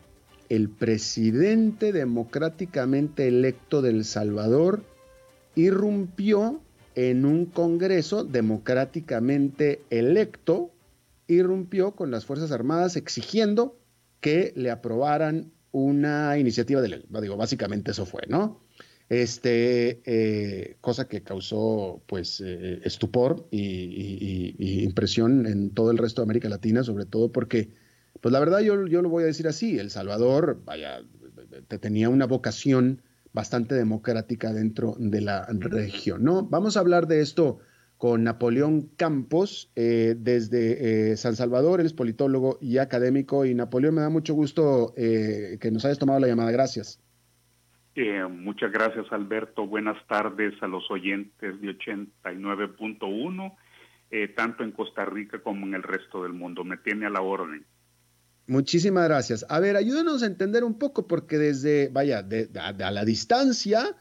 [0.50, 4.82] el presidente democráticamente electo del Salvador
[5.56, 6.62] irrumpió
[6.96, 10.72] en un Congreso democráticamente electo,
[11.28, 13.78] irrumpió con las Fuerzas Armadas exigiendo
[14.20, 17.04] que le aprobaran una iniciativa de.
[17.22, 18.60] Digo, básicamente eso fue, ¿no?
[19.10, 26.28] Este, eh, cosa que causó pues eh, estupor y, impresión en todo el resto de
[26.28, 27.72] América Latina, sobre todo porque,
[28.22, 31.02] pues la verdad yo, yo lo voy a decir así, El Salvador, vaya,
[31.82, 33.02] tenía una vocación
[33.34, 36.24] bastante democrática dentro de la región.
[36.24, 36.44] ¿no?
[36.44, 37.60] Vamos a hablar de esto
[38.02, 43.46] con Napoleón Campos eh, desde eh, San Salvador, él es politólogo y académico.
[43.46, 46.50] Y Napoleón, me da mucho gusto eh, que nos hayas tomado la llamada.
[46.50, 47.00] Gracias.
[48.28, 49.68] muchas gracias, Alberto.
[49.68, 53.56] Buenas tardes a los oyentes de 89.1,
[54.36, 56.64] tanto en Costa Rica como en el resto del mundo.
[56.64, 57.68] Me tiene a la orden.
[58.52, 59.46] Muchísimas gracias.
[59.48, 62.28] A ver, ayúdenos a entender un poco, porque desde, vaya,
[62.60, 63.96] a, la distancia,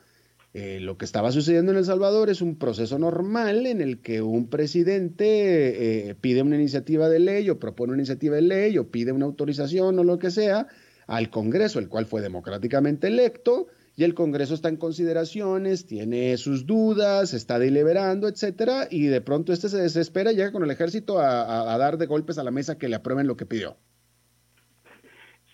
[0.54, 4.22] eh, lo que estaba sucediendo en El Salvador es un proceso normal en el que
[4.22, 8.90] un presidente eh, pide una iniciativa de ley o propone una iniciativa de ley o
[8.90, 10.66] pide una autorización o lo que sea
[11.06, 16.66] al Congreso, el cual fue democráticamente electo, y el Congreso está en consideraciones, tiene sus
[16.66, 21.20] dudas, está deliberando, etcétera, y de pronto este se desespera y llega con el ejército
[21.20, 23.76] a dar de golpes a la mesa que le aprueben lo que pidió.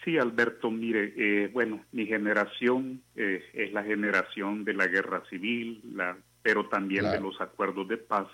[0.07, 5.81] Sí, Alberto, mire, eh, bueno, mi generación eh, es la generación de la guerra civil,
[5.97, 8.29] la, pero también de los acuerdos de paz.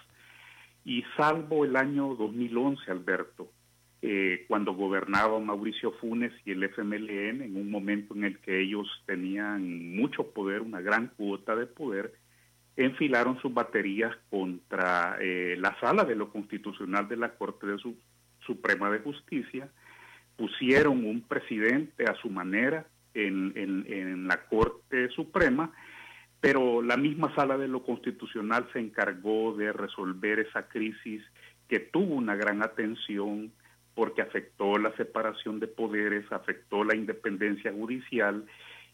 [0.85, 3.51] Y salvo el año 2011, Alberto,
[4.03, 8.87] eh, cuando gobernaba Mauricio Funes y el FMLN, en un momento en el que ellos
[9.07, 12.13] tenían mucho poder, una gran cuota de poder,
[12.77, 15.17] enfilaron sus baterías contra
[15.57, 17.79] la sala de lo constitucional de la Corte de
[18.41, 19.71] Suprema de Justicia,
[20.37, 25.73] pusieron un presidente a su manera en, en, la Corte Suprema,
[26.41, 31.23] pero la misma sala de lo constitucional se encargó de resolver esa crisis
[31.69, 33.53] que tuvo una gran atención
[33.95, 38.45] porque afectó la separación de poderes, afectó la independencia judicial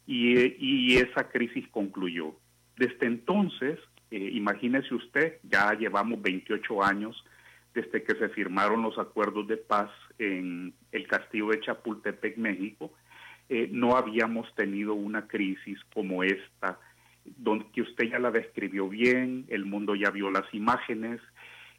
[0.07, 2.35] y, y esa crisis concluyó.
[2.77, 3.79] Desde entonces,
[4.11, 7.25] eh, imagínese usted, ya llevamos 28 años
[7.75, 12.93] desde que se firmaron los acuerdos de paz en el castillo de Chapultepec, México,
[13.49, 16.79] eh, no habíamos tenido una crisis como esta,
[17.25, 21.21] donde que usted ya la describió bien, el mundo ya vio las imágenes.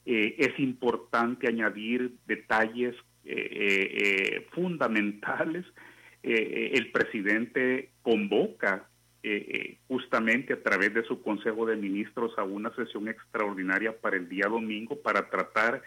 [0.06, 5.66] Eh, es importante añadir detalles eh, fundamentales.
[6.24, 8.90] el presidente convoca
[9.88, 14.48] justamente a través de su Consejo de Ministros a una sesión extraordinaria para el día
[14.48, 15.82] domingo para tratar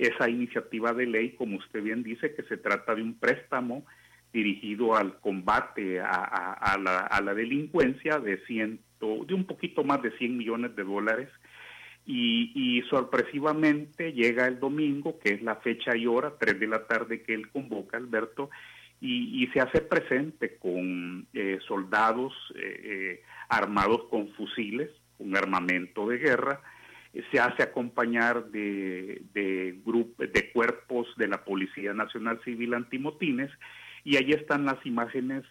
[0.00, 3.84] esa iniciativa de ley, como usted bien dice, que se trata de un préstamo
[4.32, 10.74] dirigido al combate a, la, delincuencia de, ciento, de un poquito más de 100 millones
[10.76, 11.28] de dólares.
[12.06, 17.22] Y, sorpresivamente llega el domingo, que es la fecha y hora, 3 de la tarde
[17.22, 18.50] que él convoca, Alberto,
[19.00, 26.18] y, se hace presente con eh, soldados eh, eh, armados con fusiles, con armamento de
[26.18, 26.60] guerra,
[27.30, 29.80] se hace acompañar de, de,
[30.18, 33.50] de cuerpos de la Policía Nacional Civil Antimotines
[34.04, 35.44] y ahí están las imágenes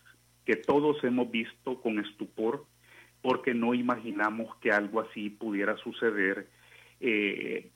[0.46, 2.66] que todos hemos visto con estupor
[3.22, 6.48] porque no imaginamos que algo así pudiera suceder
[7.02, 7.70] eh,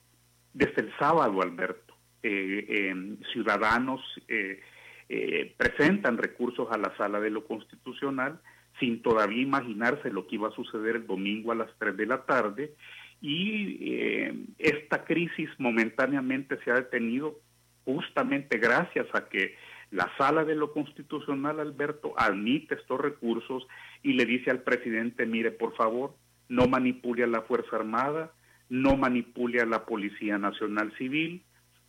[0.52, 1.94] desde el sábado, Alberto.
[2.22, 2.94] Eh,
[3.32, 8.40] ciudadanos eh, presentan recursos a la sala de lo constitucional
[8.80, 12.24] sin todavía imaginarse lo que iba a suceder el domingo a las 3 de la
[12.24, 12.74] tarde
[13.20, 17.40] y eh, esta crisis momentáneamente se ha detenido
[17.84, 19.54] justamente gracias a que
[19.90, 23.66] la sala de lo constitucional, Alberto, admite estos recursos
[24.02, 26.14] y le dice al presidente, mire, por favor,
[26.48, 28.32] no manipule a la Fuerza Armada,
[28.68, 31.42] no manipule a la Policía Nacional Civil,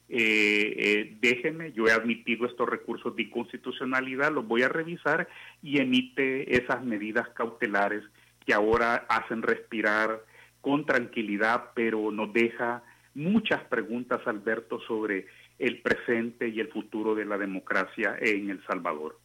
[0.07, 5.27] eh, eh, déjeme, yo he admitido estos recursos de inconstitucionalidad, los voy a revisar
[5.63, 8.03] y emite esas medidas cautelares
[8.45, 10.21] que ahora hacen respirar
[10.65, 12.81] con tranquilidad, pero nos deja
[13.13, 15.27] muchas preguntas, Alberto, sobre
[15.59, 19.19] el presente y el futuro de la democracia en El Salvador.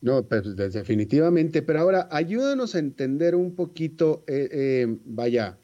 [0.00, 5.58] No, pues, definitivamente, pero ahora ayúdanos a entender un poquito, eh, eh, vaya,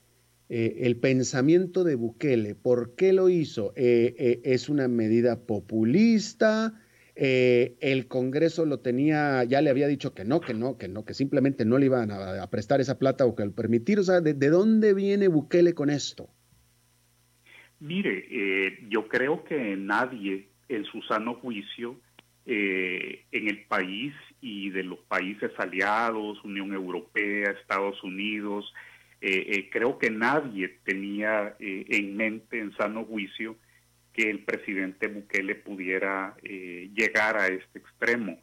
[0.48, 3.72] eh, el pensamiento de Bukele, ¿por qué lo hizo?
[3.76, 6.74] ¿Es una medida populista?
[7.18, 11.06] Eh, el Congreso lo tenía, ya le había dicho que no, que no, que no,
[11.06, 13.98] que simplemente no le iban a, prestar esa plata o que al permitir.
[13.98, 16.28] O sea, ¿de, dónde viene Bukele con esto?
[17.80, 21.98] Mire, eh, yo creo que nadie en su sano juicio
[22.44, 24.12] eh, en el país
[24.42, 28.74] y de los países aliados, Unión Europea, Estados Unidos.
[29.22, 33.56] Eh, creo que nadie tenía en mente, en sano juicio,
[34.16, 38.40] que el presidente Bukele pudiera llegar a este extremo.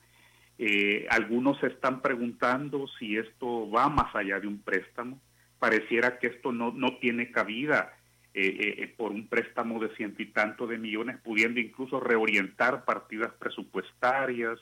[1.10, 5.20] algunos se están preguntando si esto va más allá de un préstamo.
[5.58, 7.94] Pareciera que esto no, no tiene cabida
[8.36, 13.32] eh, eh, por un préstamo de ciento y tanto de millones, pudiendo incluso reorientar partidas
[13.34, 14.58] presupuestarias,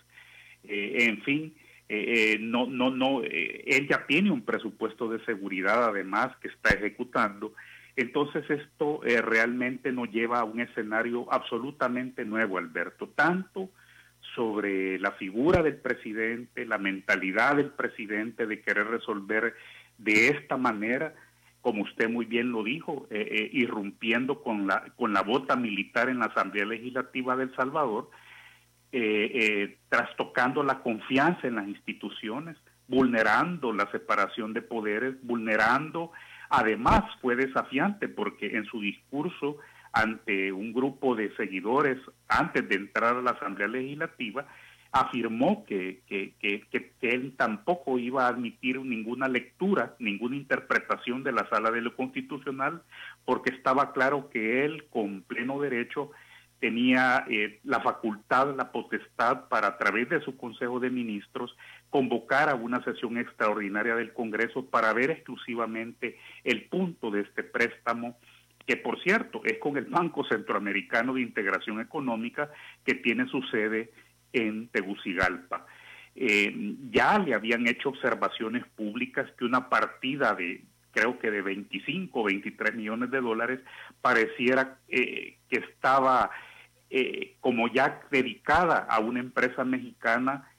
[0.66, 1.56] eh, en fin,
[2.42, 7.54] no, no, no, él ya tiene un presupuesto de seguridad además que está ejecutando.
[7.96, 13.70] Entonces esto realmente nos lleva a un escenario absolutamente nuevo, Alberto, tanto
[14.36, 19.56] sobre la figura del presidente, la mentalidad del presidente de querer resolver
[19.98, 21.14] de esta manera,
[21.62, 26.10] como usted muy bien lo dijo, eh, eh, irrumpiendo con la, con la bota militar
[26.10, 28.10] en la Asamblea Legislativa de El Salvador,
[28.94, 36.12] eh, trastocando la confianza en las instituciones, vulnerando la separación de poderes, vulnerando,
[36.52, 39.58] además fue desafiante porque en su discurso
[39.94, 41.98] ante un grupo de seguidores
[42.28, 44.46] antes de entrar a la Asamblea Legislativa,
[44.92, 46.02] afirmó que,
[47.02, 52.82] él tampoco iba a admitir ninguna lectura, ninguna interpretación de la sala de lo constitucional,
[53.26, 56.12] porque estaba claro que él, con pleno derecho,
[56.60, 61.56] tenía eh, la facultad, la potestad para, a través de su Consejo de Ministros,
[61.92, 68.18] convocar a una sesión extraordinaria del Congreso para ver exclusivamente el punto de este préstamo
[68.66, 72.50] que por cierto es con el Banco Centroamericano de Integración Económica
[72.86, 73.92] que tiene su sede
[74.34, 75.66] en Tegucigalpa.
[76.16, 82.20] Eh, ya le habían hecho observaciones públicas que una partida de creo que de 25
[82.20, 83.60] o 23 millones de dólares
[84.02, 86.32] pareciera eh, que estaba
[86.90, 90.50] eh, como ya dedicada a una empresa mexicana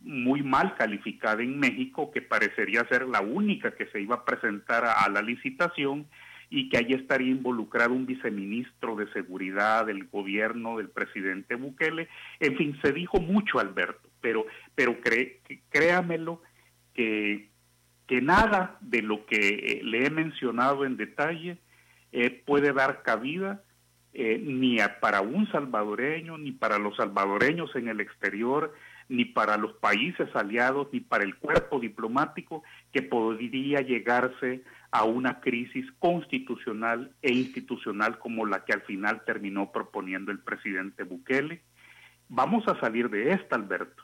[0.00, 4.84] muy mal calificada en México, que parecería ser la única que se iba a presentar
[4.84, 6.06] a la licitación
[6.50, 12.08] y que allí estaría involucrado un viceministro de seguridad del gobierno del presidente Bukele.
[12.38, 14.96] En fin, se dijo mucho, Alberto, pero, pero
[15.70, 16.40] créamelo
[16.94, 17.48] que,
[18.06, 21.58] que nada de lo que eh, le he mencionado en detalle
[22.12, 23.62] eh, puede dar cabida
[24.12, 28.72] eh, ni para un salvadoreño, ni para los salvadoreños en el exterior,
[29.08, 35.40] ni para los países aliados, ni para el cuerpo diplomático que podría llegarse a una
[35.40, 41.62] crisis constitucional e institucional como la que al final terminó proponiendo el presidente Bukele.
[42.28, 44.02] Vamos a salir de esta, Alberto.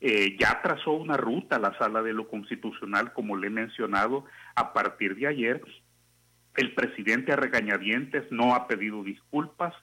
[0.00, 4.72] Eh, ya trazó una ruta la sala de lo constitucional, como le he mencionado, a
[4.72, 5.60] partir de ayer.
[6.54, 9.74] El presidente a regañadientes no ha pedido disculpas,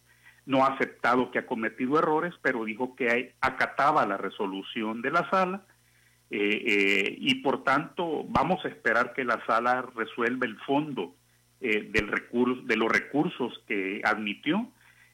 [0.45, 5.29] no ha aceptado que ha cometido errores, pero dijo que acataba la resolución de la
[5.29, 5.63] sala
[6.29, 11.15] eh, eh, y por tanto vamos a esperar que la sala resuelva el fondo
[11.61, 14.69] eh, del recurso, de los recursos que admitió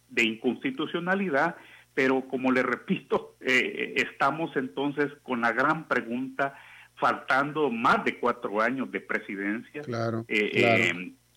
[0.09, 1.55] de inconstitucionalidad,
[1.93, 6.55] pero como le repito, estamos entonces con la gran pregunta,
[6.95, 10.25] faltando más de cuatro años de presidencia, claro,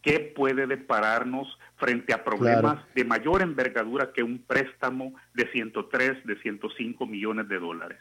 [0.05, 6.41] ¿qué puede depararnos frente a problemas de mayor envergadura que un préstamo de 103, de
[6.41, 7.99] 105 millones de dólares?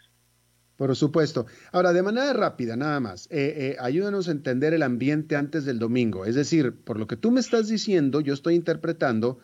[0.76, 1.46] Por supuesto.
[1.72, 5.80] Ahora, de manera rápida, nada más, eh, eh, ayúdanos a entender el ambiente antes del
[5.80, 6.26] domingo.
[6.26, 9.40] Es decir, por lo que tú me estás diciendo, yo estoy interpretando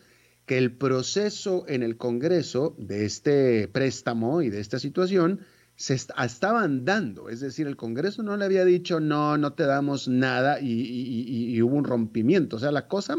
[0.45, 5.41] que el proceso en el Congreso de este préstamo y de esta situación
[5.79, 7.29] se estaban dando.
[7.29, 11.77] Es decir, el Congreso no le había dicho, no, no te damos nada y, hubo
[11.77, 12.57] un rompimiento.
[12.57, 13.15] O sea, la cosa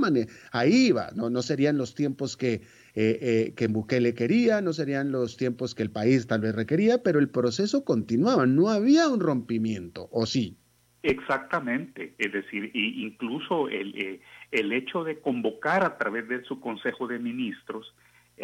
[0.52, 1.30] ahí iba, ¿no?
[1.30, 2.60] no serían los tiempos que
[2.94, 7.02] eh, eh, que Bukele quería, no serían los tiempos que el país tal vez requería,
[7.02, 10.58] pero el proceso continuaba, no había un rompimiento, ¿o sí?
[11.02, 17.06] Exactamente, es decir, incluso el, eh, el hecho de convocar a través de su Consejo
[17.06, 17.94] de Ministros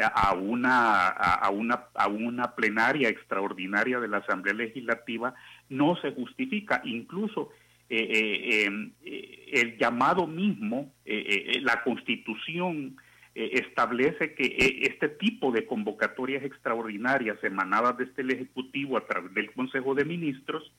[0.03, 5.35] a una, a, una, a una plenaria extraordinaria de la Asamblea Legislativa
[5.69, 6.83] no se justifica.
[6.85, 7.51] Incluso
[7.89, 12.97] em, el llamado mismo, la constitución
[13.39, 19.35] eh, establece que eh, este tipo de convocatorias extraordinarias emanadas desde el Ejecutivo a través
[19.35, 20.73] del Consejo de Ministros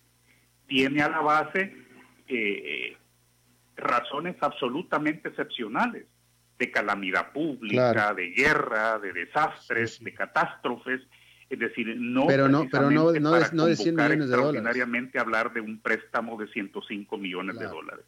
[0.66, 1.76] tiene a la base
[2.28, 2.98] eh,
[3.76, 6.08] razones absolutamente excepcionales
[6.58, 11.02] de calamidad pública, de guerra, de desastres, de catástrofes.
[11.50, 15.18] Es decir, no pero no, pero no, no, para no de 100 millones de extraordinariamente
[15.18, 18.06] hablar de un préstamo de 105 millones de dólares.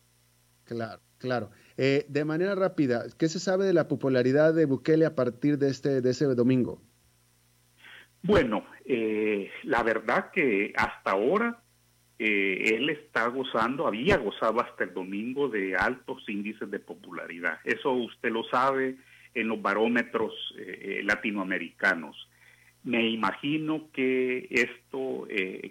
[0.66, 1.52] Claro, claro.
[1.78, 5.70] Eh, de manera rápida, ¿qué se sabe de la popularidad de Bukele a partir de
[5.70, 6.82] este de ese domingo?
[8.22, 11.62] Bueno, eh, la verdad que hasta ahora
[12.20, 17.60] eh, él está gozando, había gozado hasta el domingo de altos índices de popularidad.
[17.64, 18.98] Eso usted lo sabe
[19.34, 22.28] en los barómetros eh, latinoamericanos.
[22.84, 25.28] Me imagino que esto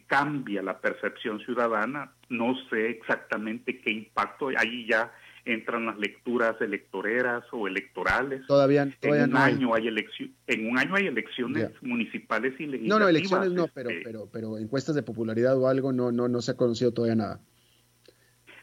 [0.07, 2.12] cambia la percepción ciudadana.
[2.28, 4.49] No sé exactamente qué impacto.
[4.57, 5.11] Ahí ya
[5.49, 8.46] entran las lecturas electoreras o electorales.
[8.46, 12.88] Todavía, en un no año hay, en un año hay elecciones municipales y legislativas.
[12.88, 16.28] No, no, elecciones no, pero, este pero, pero encuestas de popularidad o algo no, no,
[16.28, 17.40] no se ha conocido todavía nada.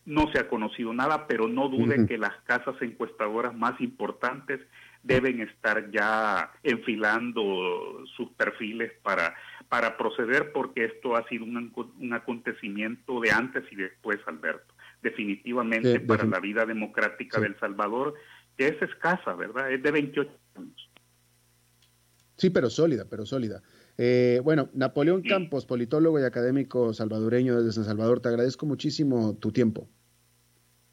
[0.06, 4.62] No se ha conocido nada, pero no duden que las casas encuestadoras más importantes
[5.02, 9.34] deben estar ya enfilando sus perfiles para,
[9.68, 14.75] para proceder, porque esto ha sido un, un acontecimiento de antes y después, Alberto
[15.06, 18.16] definitivamente para la vida democrática del Salvador,
[18.58, 19.72] que es escasa, ¿verdad?
[19.72, 20.91] Es de 28 años.
[22.38, 23.62] Sí, pero sólida, pero sólida.
[23.97, 29.51] Eh, bueno, Napoleón Campos, politólogo y académico salvadoreño desde San Salvador, te agradezco muchísimo tu
[29.51, 29.88] tiempo.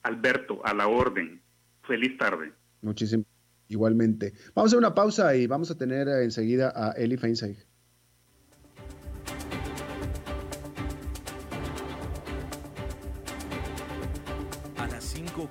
[0.02, 1.40] Alberto, a la orden.
[1.82, 2.52] Feliz tarde.
[2.82, 3.24] Muchísimo.
[3.68, 4.34] Igualmente.
[4.54, 7.56] Vamos a una pausa y vamos a tener enseguida a Eli Feinstein.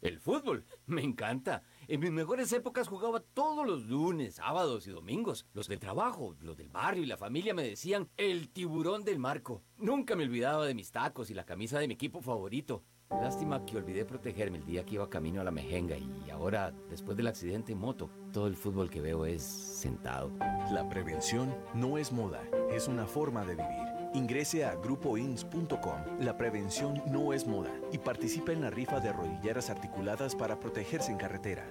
[0.00, 1.62] El fútbol, me encanta.
[1.88, 5.46] En mis mejores épocas jugaba todos los lunes, sábados y domingos.
[5.54, 9.62] Los del trabajo, los del barrio y la familia me decían el tiburón del marco.
[9.76, 12.84] Nunca me olvidaba de mis tacos y la camisa de mi equipo favorito.
[13.10, 17.16] Lástima que olvidé protegerme el día que iba camino a la mejenga y ahora, después
[17.16, 20.30] del accidente en moto, todo el fútbol que veo es sentado.
[20.70, 23.97] La prevención no es moda, es una forma de vivir.
[24.14, 26.20] Ingrese a grupoins.com.
[26.20, 31.12] La prevención no es moda y participe en la rifa de rodilleras articuladas para protegerse
[31.12, 31.66] en carretera.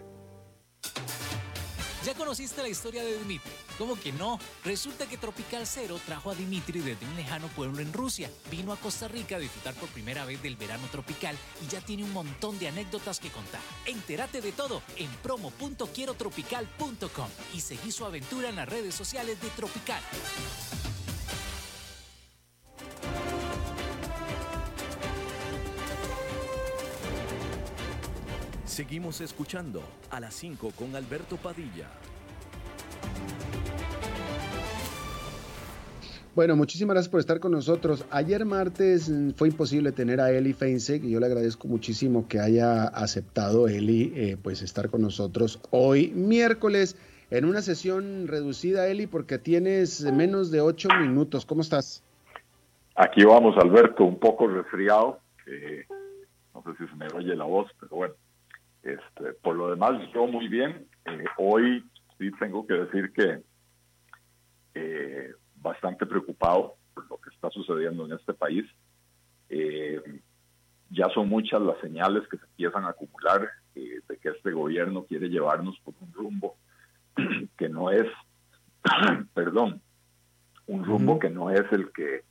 [2.08, 3.52] ¿Ya conociste la historia de Dimitri?
[3.78, 4.40] ¿Cómo que no?
[4.64, 8.30] Resulta que Tropical Cero trajo a Dimitri desde un lejano pueblo en Rusia.
[8.50, 12.06] Vino a Costa Rica a disfrutar por primera vez del verano tropical y ya tiene
[12.06, 13.60] un montón de anécdotas que contar.
[13.86, 20.02] Entérate de todo en promo.quierotropical.com y seguí su aventura en las redes sociales de Tropical.
[28.78, 31.88] Seguimos escuchando a las 5 con Alberto Padilla.
[36.36, 38.06] Bueno, muchísimas gracias por estar con nosotros.
[38.12, 42.40] Ayer martes mm, fue imposible tener a Eli Feinstein y yo le agradezco muchísimo que
[42.40, 47.02] haya aceptado Eli eh, pues estar con nosotros hoy miércoles
[47.32, 51.48] en una sesión reducida, Eli, porque tienes menos de ocho minutos.
[51.48, 52.04] ¿Cómo estás?
[52.94, 55.20] Aquí vamos, Alberto, un poco resfriado.
[56.54, 58.14] no sé si se me oye la voz, pero bueno,
[58.88, 60.88] este, por lo demás, yo muy bien.
[61.06, 61.84] Eh, hoy
[62.18, 63.42] sí tengo que decir que
[64.76, 68.66] eh, bastante preocupado por lo que está sucediendo en este país.
[69.50, 70.02] Eh,
[70.90, 75.28] ya son muchas las señales que se empiezan a acumular de que este gobierno quiere
[75.28, 76.56] llevarnos por un rumbo
[77.58, 78.08] que no es,
[79.34, 79.82] perdón,
[80.66, 82.24] un rumbo que no es el que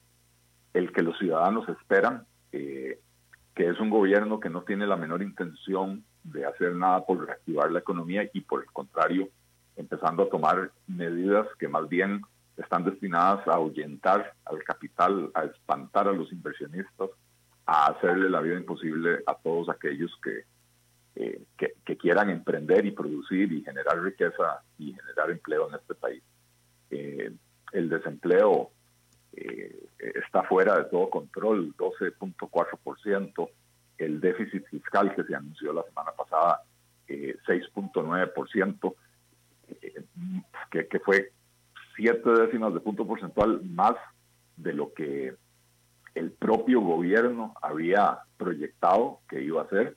[0.72, 2.98] el que los ciudadanos esperan, que
[3.56, 7.80] es un gobierno que no tiene la menor intención de hacer nada por reactivar la
[7.80, 9.28] economía y por el contrario,
[9.76, 12.22] empezando a tomar medidas que más bien
[12.56, 17.10] están destinadas a ahuyentar al capital, a espantar a los inversionistas,
[17.66, 20.44] a hacerle la vida imposible a todos aquellos que,
[21.16, 26.22] eh, que, quieran emprender y producir y generar riqueza y generar empleo en este país.
[26.90, 27.32] Eh,
[27.72, 28.70] el desempleo
[29.32, 33.48] eh, está fuera de todo control, 12.4%
[33.98, 36.62] el déficit fiscal que se anunció la semana pasada,
[37.08, 38.94] 6.9%,
[39.68, 40.04] eh, eh,
[40.70, 41.32] que, que fue
[41.94, 43.94] siete décimas de punto porcentual más
[44.56, 45.34] de lo que
[46.14, 49.96] el propio gobierno había proyectado que iba a hacer,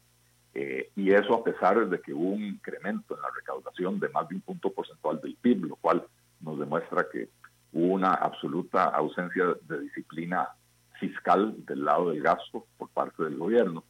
[0.53, 4.27] eh, y eso a pesar de que hubo un incremento en la recaudación de más
[4.27, 6.05] de un punto porcentual del PIB, lo cual
[6.41, 7.29] nos demuestra que
[7.71, 10.49] hubo una absoluta ausencia de disciplina
[10.99, 12.65] fiscal del lado del gasto
[12.99, 13.83] parte del gobierno.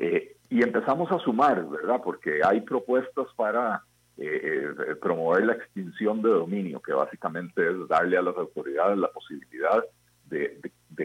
[0.00, 2.00] Eh, y empezamos a sumar, ¿verdad?
[2.02, 3.84] Porque hay propuestas para
[4.18, 9.12] eh, eh, promover la extinción de dominio, que básicamente es darle a las autoridades la
[9.12, 9.84] posibilidad
[10.28, 10.60] de,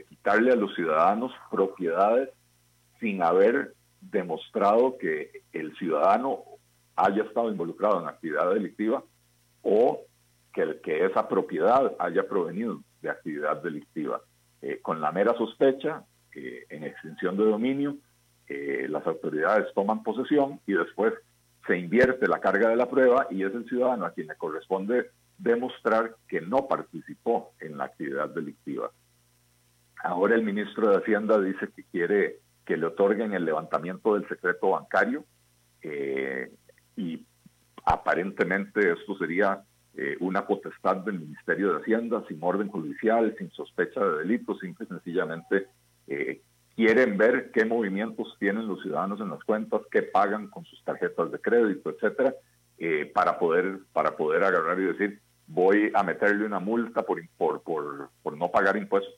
[0.10, 2.30] quitarle a los ciudadanos propiedades
[3.00, 6.44] sin haber demostrado que el ciudadano
[6.96, 9.04] haya estado involucrado en actividad delictiva
[9.62, 10.02] o
[10.54, 14.22] que, que esa propiedad haya provenido de actividad delictiva.
[14.62, 16.04] Eh, con la mera sospecha,
[16.70, 17.98] en extinción de dominio,
[18.48, 21.14] las autoridades toman posesión y después
[21.68, 25.12] se invierte la carga de la prueba y es el ciudadano a quien le corresponde
[25.38, 28.92] demostrar que no participó en la actividad delictiva.
[30.04, 34.72] Ahora el ministro de Hacienda dice que quiere que le otorguen el levantamiento del secreto
[34.72, 35.26] bancario
[35.82, 36.52] eh,
[36.96, 37.26] y
[37.86, 39.64] aparentemente esto sería
[39.96, 44.86] eh, una potestad del Ministerio de Hacienda sin orden judicial, sin sospecha de delito, simple
[44.86, 45.68] y sencillamente
[46.08, 46.42] eh,
[46.76, 51.32] quieren ver qué movimientos tienen los ciudadanos en las cuentas, qué pagan con sus tarjetas
[51.32, 52.36] de crédito, etcétera,
[52.78, 57.64] eh, para poder para poder agarrar y decir voy a meterle una multa por, por,
[57.64, 59.14] por, no pagar impuestos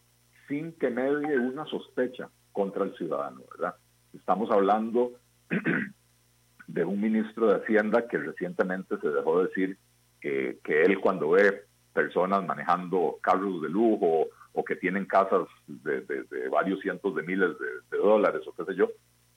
[0.48, 3.76] sin que medie una sospecha contra el ciudadano, ¿verdad?
[4.14, 5.14] Estamos hablando
[6.68, 9.78] de un ministro de Hacienda que recientemente se dejó decir
[10.22, 11.64] que, que él cuando ve
[11.94, 16.04] personas manejando carros de lujo o que tienen casas de,
[16.50, 17.52] varios cientos de miles
[17.92, 18.90] de, dólares o qué sé yo,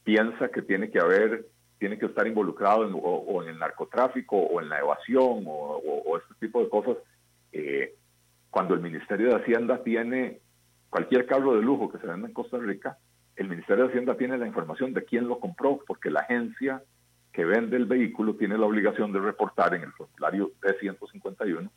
[0.04, 1.46] piensa que tiene que haber,
[1.78, 6.46] tiene que estar involucrado en, o, en el narcotráfico o en la evasión o, este
[6.46, 6.96] tipo de cosas,
[7.52, 7.94] eh,
[8.50, 10.40] cuando el Ministerio de Hacienda tiene
[10.90, 12.98] cualquier carro de lujo que se venda en Costa Rica,
[13.36, 16.82] el Ministerio de Hacienda tiene la información de quién lo compró, porque la agencia
[17.32, 21.70] que vende el vehículo tiene la obligación de reportar en el formulario T151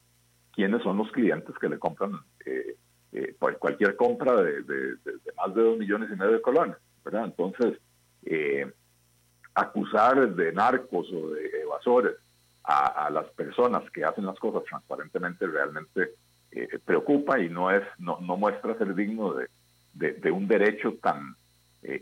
[0.51, 2.13] quiénes son los clientes que le compran
[2.45, 2.75] eh,
[3.15, 4.97] eh, cualquier compra de,
[5.37, 7.23] más de dos millones y medio de colones, ¿verdad?
[7.23, 7.79] Entonces,
[8.25, 8.69] eh,
[9.53, 12.15] acusar de narcos o de evasores
[12.63, 16.15] a, las personas que hacen las cosas transparentemente realmente
[16.51, 21.37] eh, preocupa y no es no, no muestra ser digno de, un derecho tan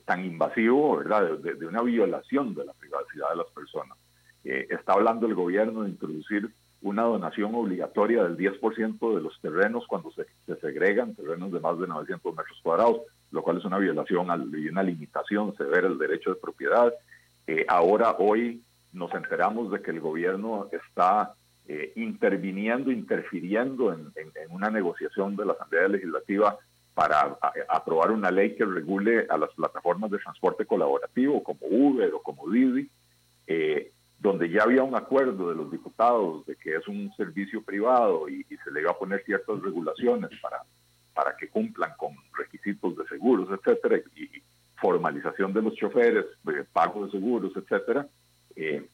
[0.05, 1.37] tan invasivo, ¿verdad?
[1.37, 3.97] De, una violación de la privacidad de las personas.
[4.43, 6.49] está hablando el gobierno de introducir
[6.83, 10.25] una donación obligatoria del 10% de los terrenos cuando se,
[10.59, 14.83] segregan, terrenos de más de 900 metros cuadrados, lo cual es una violación y una
[14.83, 16.93] limitación severa del derecho de propiedad.
[17.47, 18.61] Eh, ahora, hoy,
[18.91, 21.33] nos enteramos de que el gobierno está
[21.67, 24.11] eh, interviniendo, interfiriendo en,
[24.49, 26.57] una negociación de la Asamblea Legislativa
[26.93, 27.37] para
[27.69, 32.49] aprobar una ley que regule a las plataformas de transporte colaborativo como Uber o como
[32.49, 32.87] Didi.
[33.47, 33.91] Eh,
[34.23, 38.45] donde ya había un acuerdo de los diputados de que es un servicio privado y,
[38.63, 40.63] se le iba a poner ciertas regulaciones para,
[41.13, 44.41] para que cumplan con requisitos de seguros, etcétera, y,
[44.79, 48.07] formalización de los choferes, de pago de seguros, etcétera.
[48.55, 48.87] Eh,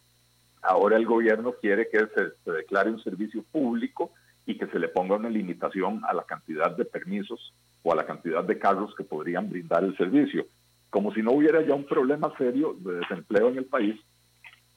[0.64, 4.12] ahora el gobierno quiere que se, se declare un servicio público
[4.48, 7.54] y que se le ponga una limitación a la cantidad de permisos
[7.84, 10.48] o a la cantidad de carros que podrían brindar el servicio,
[10.90, 14.00] como si no hubiera ya un problema serio de desempleo en el país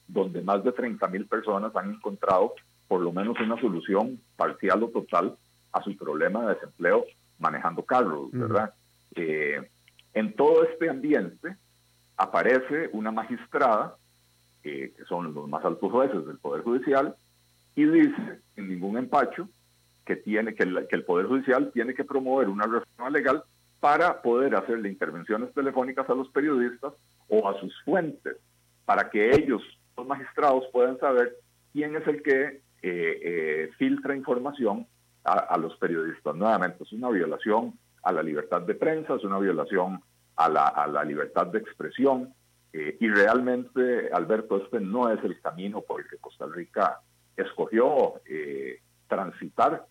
[0.07, 2.53] donde más de 30 mil personas han encontrado
[2.87, 5.35] por lo menos una solución parcial o total
[5.71, 7.05] a su problema de desempleo
[7.39, 8.73] manejando carros, ¿verdad?
[9.15, 9.69] Eh,
[10.13, 11.57] en todo este ambiente
[12.17, 13.97] aparece una magistrada,
[14.63, 17.15] eh, que son los más altos jueces del Poder Judicial,
[17.75, 19.49] y dice, en ningún empacho,
[20.05, 23.43] que, tiene, que, el, que el Poder Judicial tiene que promover una reforma legal
[23.79, 26.93] para poder hacerle intervenciones telefónicas a los periodistas
[27.27, 28.37] o a sus fuentes,
[28.85, 29.61] para que ellos
[29.97, 31.35] los magistrados puedan saber
[31.71, 34.87] quién es el que eh, eh, filtra información
[35.23, 36.35] a, los periodistas.
[36.35, 40.03] Nuevamente, es una violación a la libertad de prensa, es una violación
[40.35, 42.33] a la, libertad de expresión.
[42.73, 46.99] Eh, y realmente, Alberto, este no es el camino por el que Costa Rica
[47.37, 48.15] escogió
[49.07, 49.85] transitar,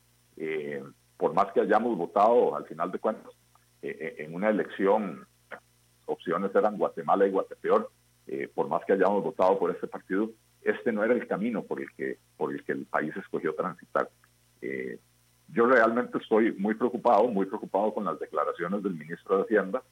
[1.16, 3.32] por más que hayamos votado al final de cuentas
[3.80, 5.26] en una elección,
[6.06, 7.90] opciones eran Guatemala y Guatepeor,
[8.26, 10.30] eh, por más que hayamos votado por este partido,
[10.62, 14.08] este no era el camino por el que, por el, que el país escogió transitar.
[14.60, 14.98] Eh,
[15.48, 19.82] yo realmente estoy muy preocupado, muy preocupado con las declaraciones del ministro de Hacienda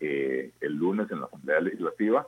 [0.00, 2.26] eh, el lunes en la Asamblea Legislativa.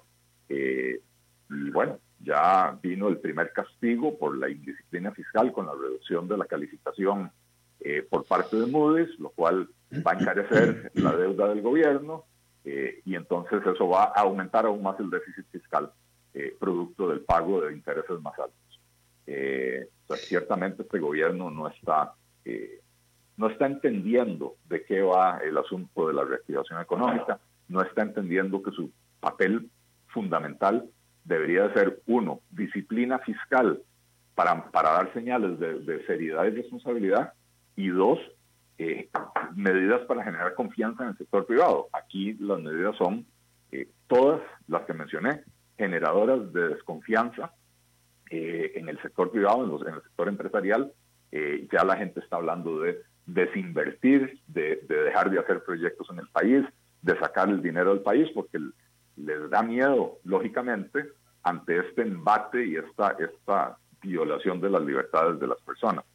[0.49, 6.37] y bueno, ya vino el primer castigo por la indisciplina fiscal con la reducción de
[6.37, 7.31] la calificación
[8.11, 9.69] por parte de Moody's, lo cual
[10.07, 12.27] va a encarecer la deuda del gobierno,
[12.65, 15.91] eh, y entonces eso va a aumentar aún más el déficit fiscal
[16.35, 18.81] eh, producto del pago de intereses más altos.
[19.27, 22.15] Eh, ciertamente este gobierno no está,
[23.37, 27.39] no está entendiendo de qué va el asunto de la reactivación económica,
[27.69, 28.91] no está entendiendo que su
[29.21, 29.71] papel
[30.09, 30.91] fundamental
[31.25, 33.81] debería ser, uno, disciplina fiscal
[34.35, 37.33] para, para dar señales de, seriedad y responsabilidad,
[37.77, 38.19] y dos,
[38.83, 39.11] eh,
[39.57, 41.91] medidas para generar confianza en el sector privado.
[41.93, 43.27] Aquí las medidas son
[43.73, 45.45] eh, todas las que mencioné,
[45.77, 47.53] generadoras de desconfianza
[48.31, 50.93] eh, en el sector privado, en, en el sector empresarial.
[51.31, 56.65] ya la gente está hablando de desinvertir, de, dejar de hacer proyectos en el país,
[57.03, 58.59] de sacar el dinero del país, porque
[59.17, 61.05] les da miedo, lógicamente,
[61.43, 66.07] ante este embate y esta, esta violación de las libertades de las personas.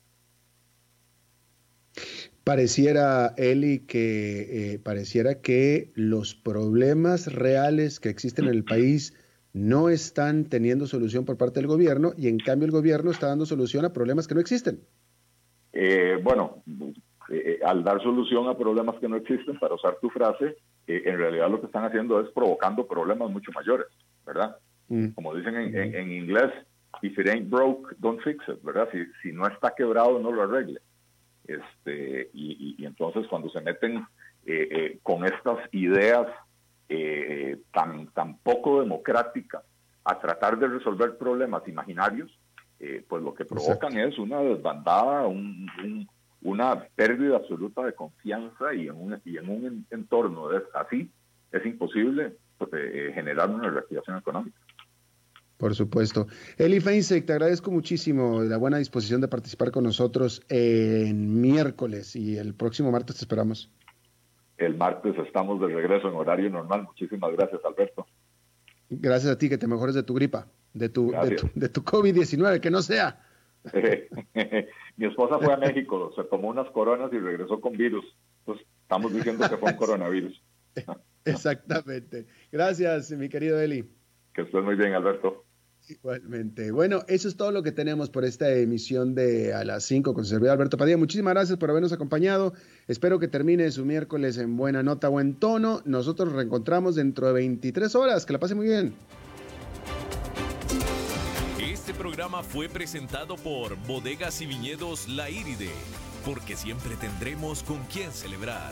[2.46, 9.18] Pareciera, Eli, que eh, pareciera que los problemas reales que existen en el país
[9.52, 13.48] no están teniendo solución por parte del gobierno y en cambio el gobierno está dando
[13.48, 14.82] solución a problemas que no existen.
[15.74, 16.62] Eh, bueno,
[17.30, 21.18] eh, al dar solución a problemas que no existen, para usar tu frase, eh, en
[21.18, 23.88] realidad lo que están haciendo es provocando problemas mucho mayores,
[24.24, 24.56] ¿verdad?
[24.90, 25.08] Mm.
[25.16, 26.52] Como dicen en, inglés,
[27.02, 28.88] if it ain't broke, don't fix it, ¿verdad?
[28.92, 30.80] Si, si no está quebrado, no lo arregle.
[31.48, 34.06] Este, y, entonces cuando se meten
[35.04, 36.28] con estas ideas
[37.72, 39.64] tan, tan poco democráticas
[40.06, 42.32] a tratar de resolver problemas imaginarios,
[42.80, 45.28] eh, pues lo que provocan es una desbandada,
[46.42, 51.10] una pérdida absoluta de confianza y en un, y en un entorno así
[51.52, 54.60] es imposible pues, eh, generar una reactivación económica.
[55.58, 56.28] Por supuesto.
[56.58, 62.38] Eli Feinsek, te agradezco muchísimo la buena disposición de participar con nosotros en miércoles y
[62.38, 63.72] el próximo martes te esperamos.
[64.58, 66.84] El martes estamos de regreso en horario normal.
[66.84, 68.06] Muchísimas gracias, Alberto.
[68.90, 71.12] Gracias a ti, que te mejores de tu gripa de tu,
[71.56, 73.20] de tu, COVID-19, que no sea.
[74.98, 78.06] Mi esposa fue a México, se tomó unas coronas y regresó con virus.
[78.40, 80.44] Entonces, estamos diciendo que fue un coronavirus.
[81.26, 82.28] Exactamente.
[82.52, 83.90] Gracias, mi querido Eli.
[84.34, 85.45] Que estés muy bien, Alberto.
[85.88, 86.72] Igualmente.
[86.72, 90.26] Bueno, eso es todo lo que tenemos por esta emisión de A las 5 con
[90.26, 90.98] servidor Alberto Padilla.
[90.98, 92.54] Muchísimas gracias por habernos acompañado.
[92.88, 95.82] Espero que termine su miércoles en buena nota, buen tono.
[95.86, 98.26] Nosotros nos reencontramos dentro de 23 horas.
[98.26, 98.94] Que la pase muy bien
[102.06, 105.72] programa fue presentado por Bodegas y Viñedos La Iride,
[106.24, 108.72] porque siempre tendremos con quién celebrar.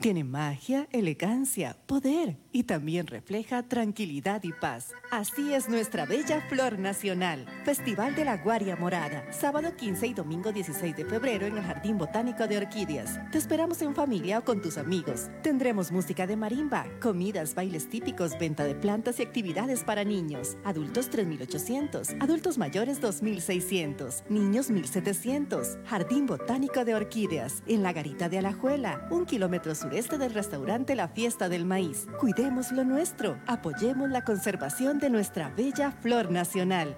[0.00, 4.94] Tiene magia, elegancia, poder y también refleja tranquilidad y paz.
[5.10, 7.44] Así es nuestra bella flor nacional.
[7.66, 11.98] Festival de la Guaria Morada, sábado 15 y domingo 16 de febrero en el Jardín
[11.98, 13.20] Botánico de Orquídeas.
[13.30, 15.28] Te esperamos en familia o con tus amigos.
[15.42, 20.56] Tendremos música de marimba, comidas, bailes típicos, venta de plantas y actividades para niños.
[20.64, 25.84] Adultos 3.800, adultos mayores 2.600, niños 1.700.
[25.84, 30.94] Jardín Botánico de Orquídeas, en la Garita de Alajuela, un kilómetro sur este del restaurante
[30.94, 32.06] La Fiesta del Maíz.
[32.18, 36.96] Cuidemos lo nuestro, apoyemos la conservación de nuestra bella flor nacional.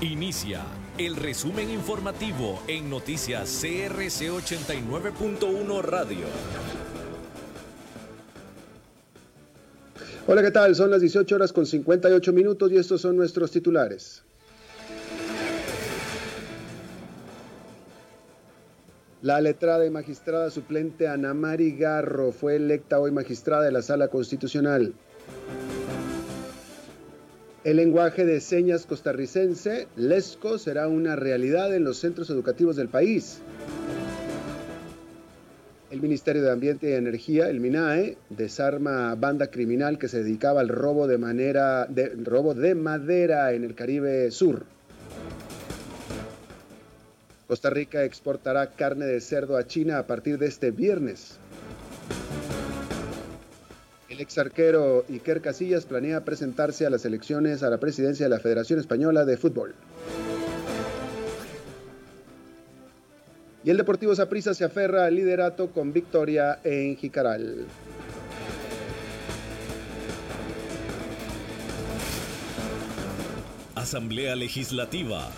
[0.00, 0.62] Inicia
[0.96, 6.26] el resumen informativo en noticias CRC 89.1 Radio.
[10.30, 10.74] Hola, ¿qué tal?
[10.74, 14.22] Son las 18 horas con 58 minutos y estos son nuestros titulares.
[19.22, 24.08] La letrada y magistrada suplente Ana Mari Garro fue electa hoy magistrada de la Sala
[24.08, 24.92] Constitucional.
[27.64, 33.40] El lenguaje de señas costarricense, LESCO, será una realidad en los centros educativos del país.
[35.98, 40.68] El Ministerio de Ambiente y Energía, el MINAE, desarma banda criminal que se dedicaba al
[40.68, 44.64] robo de, manera, de, robo de madera en el Caribe Sur.
[47.48, 51.40] Costa Rica exportará carne de cerdo a China a partir de este viernes.
[54.08, 58.38] El ex arquero Iker Casillas planea presentarse a las elecciones a la presidencia de la
[58.38, 59.74] Federación Española de Fútbol.
[63.64, 67.66] y el Deportivo Saprissa se aferra al liderato con victoria en Jicaral.
[73.74, 75.30] Asamblea Legislativa.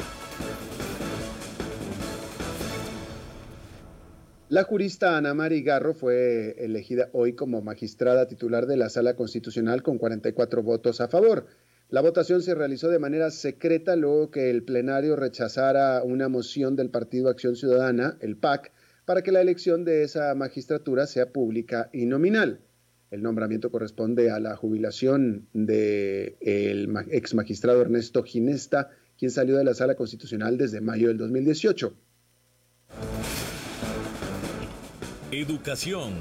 [4.48, 9.84] La jurista Ana María Garro fue elegida hoy como magistrada titular de la Sala Constitucional
[9.84, 11.46] con 44 votos a favor.
[11.90, 16.88] La votación se realizó de manera secreta luego que el plenario rechazara una moción del
[16.88, 18.70] Partido Acción Ciudadana, el PAC,
[19.04, 22.60] para que la elección de esa magistratura sea pública y nominal.
[23.10, 26.36] El nombramiento corresponde a la jubilación del
[27.10, 31.92] ex magistrado Ernesto Ginesta, quien salió de la Sala Constitucional desde mayo del 2018.
[35.32, 36.12] Educación.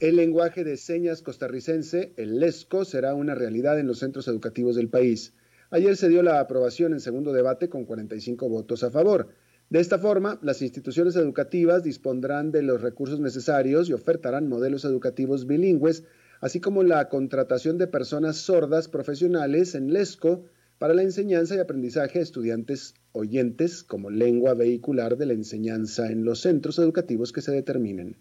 [0.00, 4.88] El lenguaje de señas costarricense, el LESCO, será una realidad en los centros educativos del
[4.88, 5.34] país.
[5.70, 9.28] Ayer se dio la aprobación en segundo debate con 45 votos a favor.
[9.70, 15.46] De esta forma, las instituciones educativas dispondrán de los recursos necesarios y ofertarán modelos educativos
[15.46, 16.02] bilingües,
[16.40, 20.44] así como la contratación de personas sordas profesionales en LESCO
[20.78, 26.24] para la enseñanza y aprendizaje de estudiantes oyentes como lengua vehicular de la enseñanza en
[26.24, 28.16] los centros educativos que se determinen.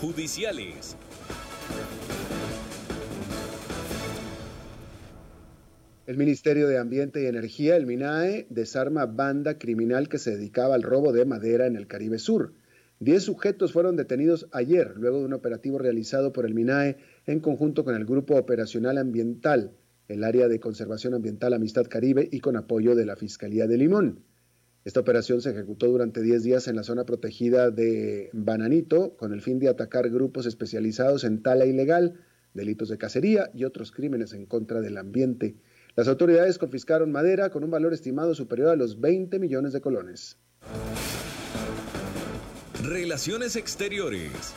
[0.00, 0.96] Judiciales.
[6.06, 10.84] El Ministerio de Ambiente y Energía, el MINAE, desarma banda criminal que se dedicaba al
[10.84, 12.52] robo de madera en el Caribe Sur.
[13.00, 17.82] Diez sujetos fueron detenidos ayer, luego de un operativo realizado por el MINAE en conjunto
[17.84, 19.72] con el Grupo Operacional Ambiental,
[20.06, 24.22] el Área de Conservación Ambiental Amistad Caribe y con apoyo de la Fiscalía de Limón.
[24.84, 29.40] Esta operación se ejecutó durante 10 días en la zona protegida de Bananito con el
[29.40, 32.20] fin de atacar grupos especializados en tala ilegal,
[32.52, 35.54] delitos de cacería y otros crímenes en contra del ambiente.
[35.94, 40.38] Las autoridades confiscaron madera con un valor estimado superior a los 20 millones de colones.
[42.82, 44.52] Relaciones Exteriores.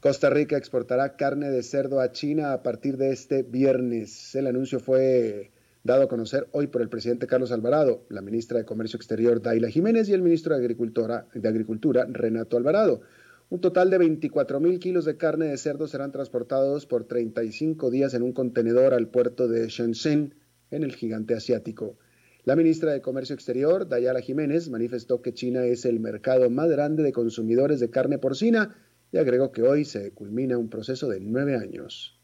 [0.00, 4.34] Costa Rica exportará carne de cerdo a China a partir de este viernes.
[4.34, 5.50] El anuncio fue
[5.84, 9.68] dado a conocer hoy por el presidente Carlos Alvarado, la ministra de Comercio Exterior Daila
[9.68, 13.02] Jiménez y el ministro de Agricultura, Agricultura Renato Alvarado.
[13.50, 18.14] Un total de 24 mil kilos de carne de cerdo serán transportados por 35 días
[18.14, 20.34] en un contenedor al puerto de Shenzhen,
[20.70, 21.98] en el gigante asiático.
[22.44, 27.02] La ministra de Comercio Exterior, Dayala Jiménez, manifestó que China es el mercado más grande
[27.02, 28.74] de consumidores de carne porcina
[29.12, 32.16] y agregó que hoy se culmina un proceso de nueve años.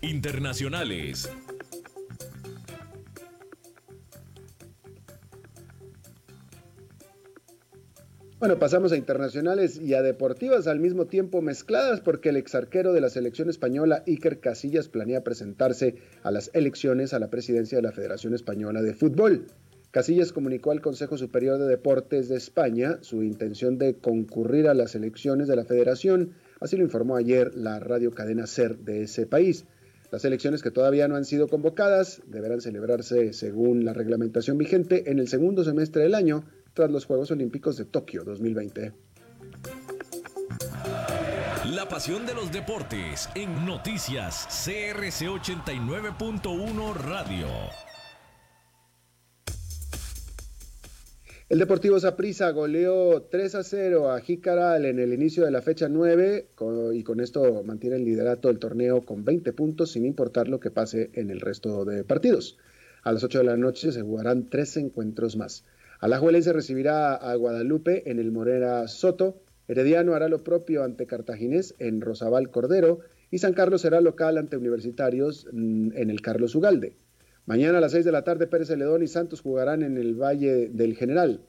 [0.00, 1.30] Internacionales.
[8.40, 13.00] Bueno, pasamos a internacionales y a deportivas al mismo tiempo mezcladas porque el exarquero de
[13.00, 17.92] la selección española Iker Casillas planea presentarse a las elecciones a la presidencia de la
[17.92, 19.46] Federación Española de Fútbol.
[19.92, 24.96] Casillas comunicó al Consejo Superior de Deportes de España su intención de concurrir a las
[24.96, 29.64] elecciones de la Federación, así lo informó ayer la radio cadena SER de ese país.
[30.10, 35.20] Las elecciones que todavía no han sido convocadas deberán celebrarse según la reglamentación vigente en
[35.20, 36.44] el segundo semestre del año
[36.74, 38.92] tras los Juegos Olímpicos de Tokio 2020.
[41.72, 47.46] La pasión de los deportes en noticias CRC 89.1 Radio.
[51.48, 55.88] El Deportivo Saprissa goleó 3 a 0 a Jicaral en el inicio de la fecha
[55.88, 56.48] 9
[56.94, 60.70] y con esto mantiene el liderato del torneo con 20 puntos sin importar lo que
[60.70, 62.58] pase en el resto de partidos.
[63.02, 65.64] A las 8 de la noche se jugarán tres encuentros más.
[66.04, 72.02] Alajuelense recibirá a Guadalupe en el Morera Soto, Herediano hará lo propio ante Cartaginés en
[72.02, 73.00] Rosabal Cordero
[73.30, 76.98] y San Carlos será local ante Universitarios mm, en el Carlos Ugalde.
[77.46, 80.68] Mañana a las 6 de la tarde Pérez Celedón y Santos jugarán en el Valle
[80.68, 81.40] del General.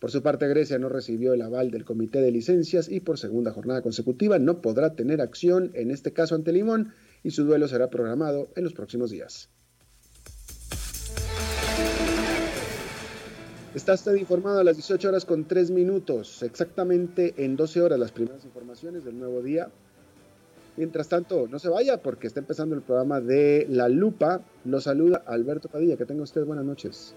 [0.00, 3.52] Por su parte, Grecia no recibió el aval del Comité de Licencias y por segunda
[3.52, 7.90] jornada consecutiva no podrá tener acción, en este caso ante Limón, y su duelo será
[7.90, 9.50] programado en los próximos días.
[13.72, 18.10] Está usted informado a las 18 horas con 3 minutos, exactamente en 12 horas las
[18.10, 19.68] primeras informaciones del nuevo día.
[20.76, 24.40] Mientras tanto, no se vaya porque está empezando el programa de La Lupa.
[24.64, 25.96] Lo saluda Alberto Padilla.
[25.96, 27.14] Que tenga usted buenas noches.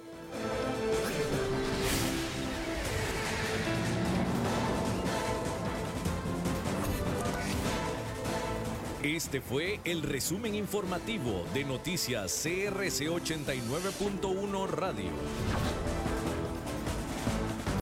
[9.01, 15.92] Este fue el resumen informativo de Noticias CRC 89.1 Radio.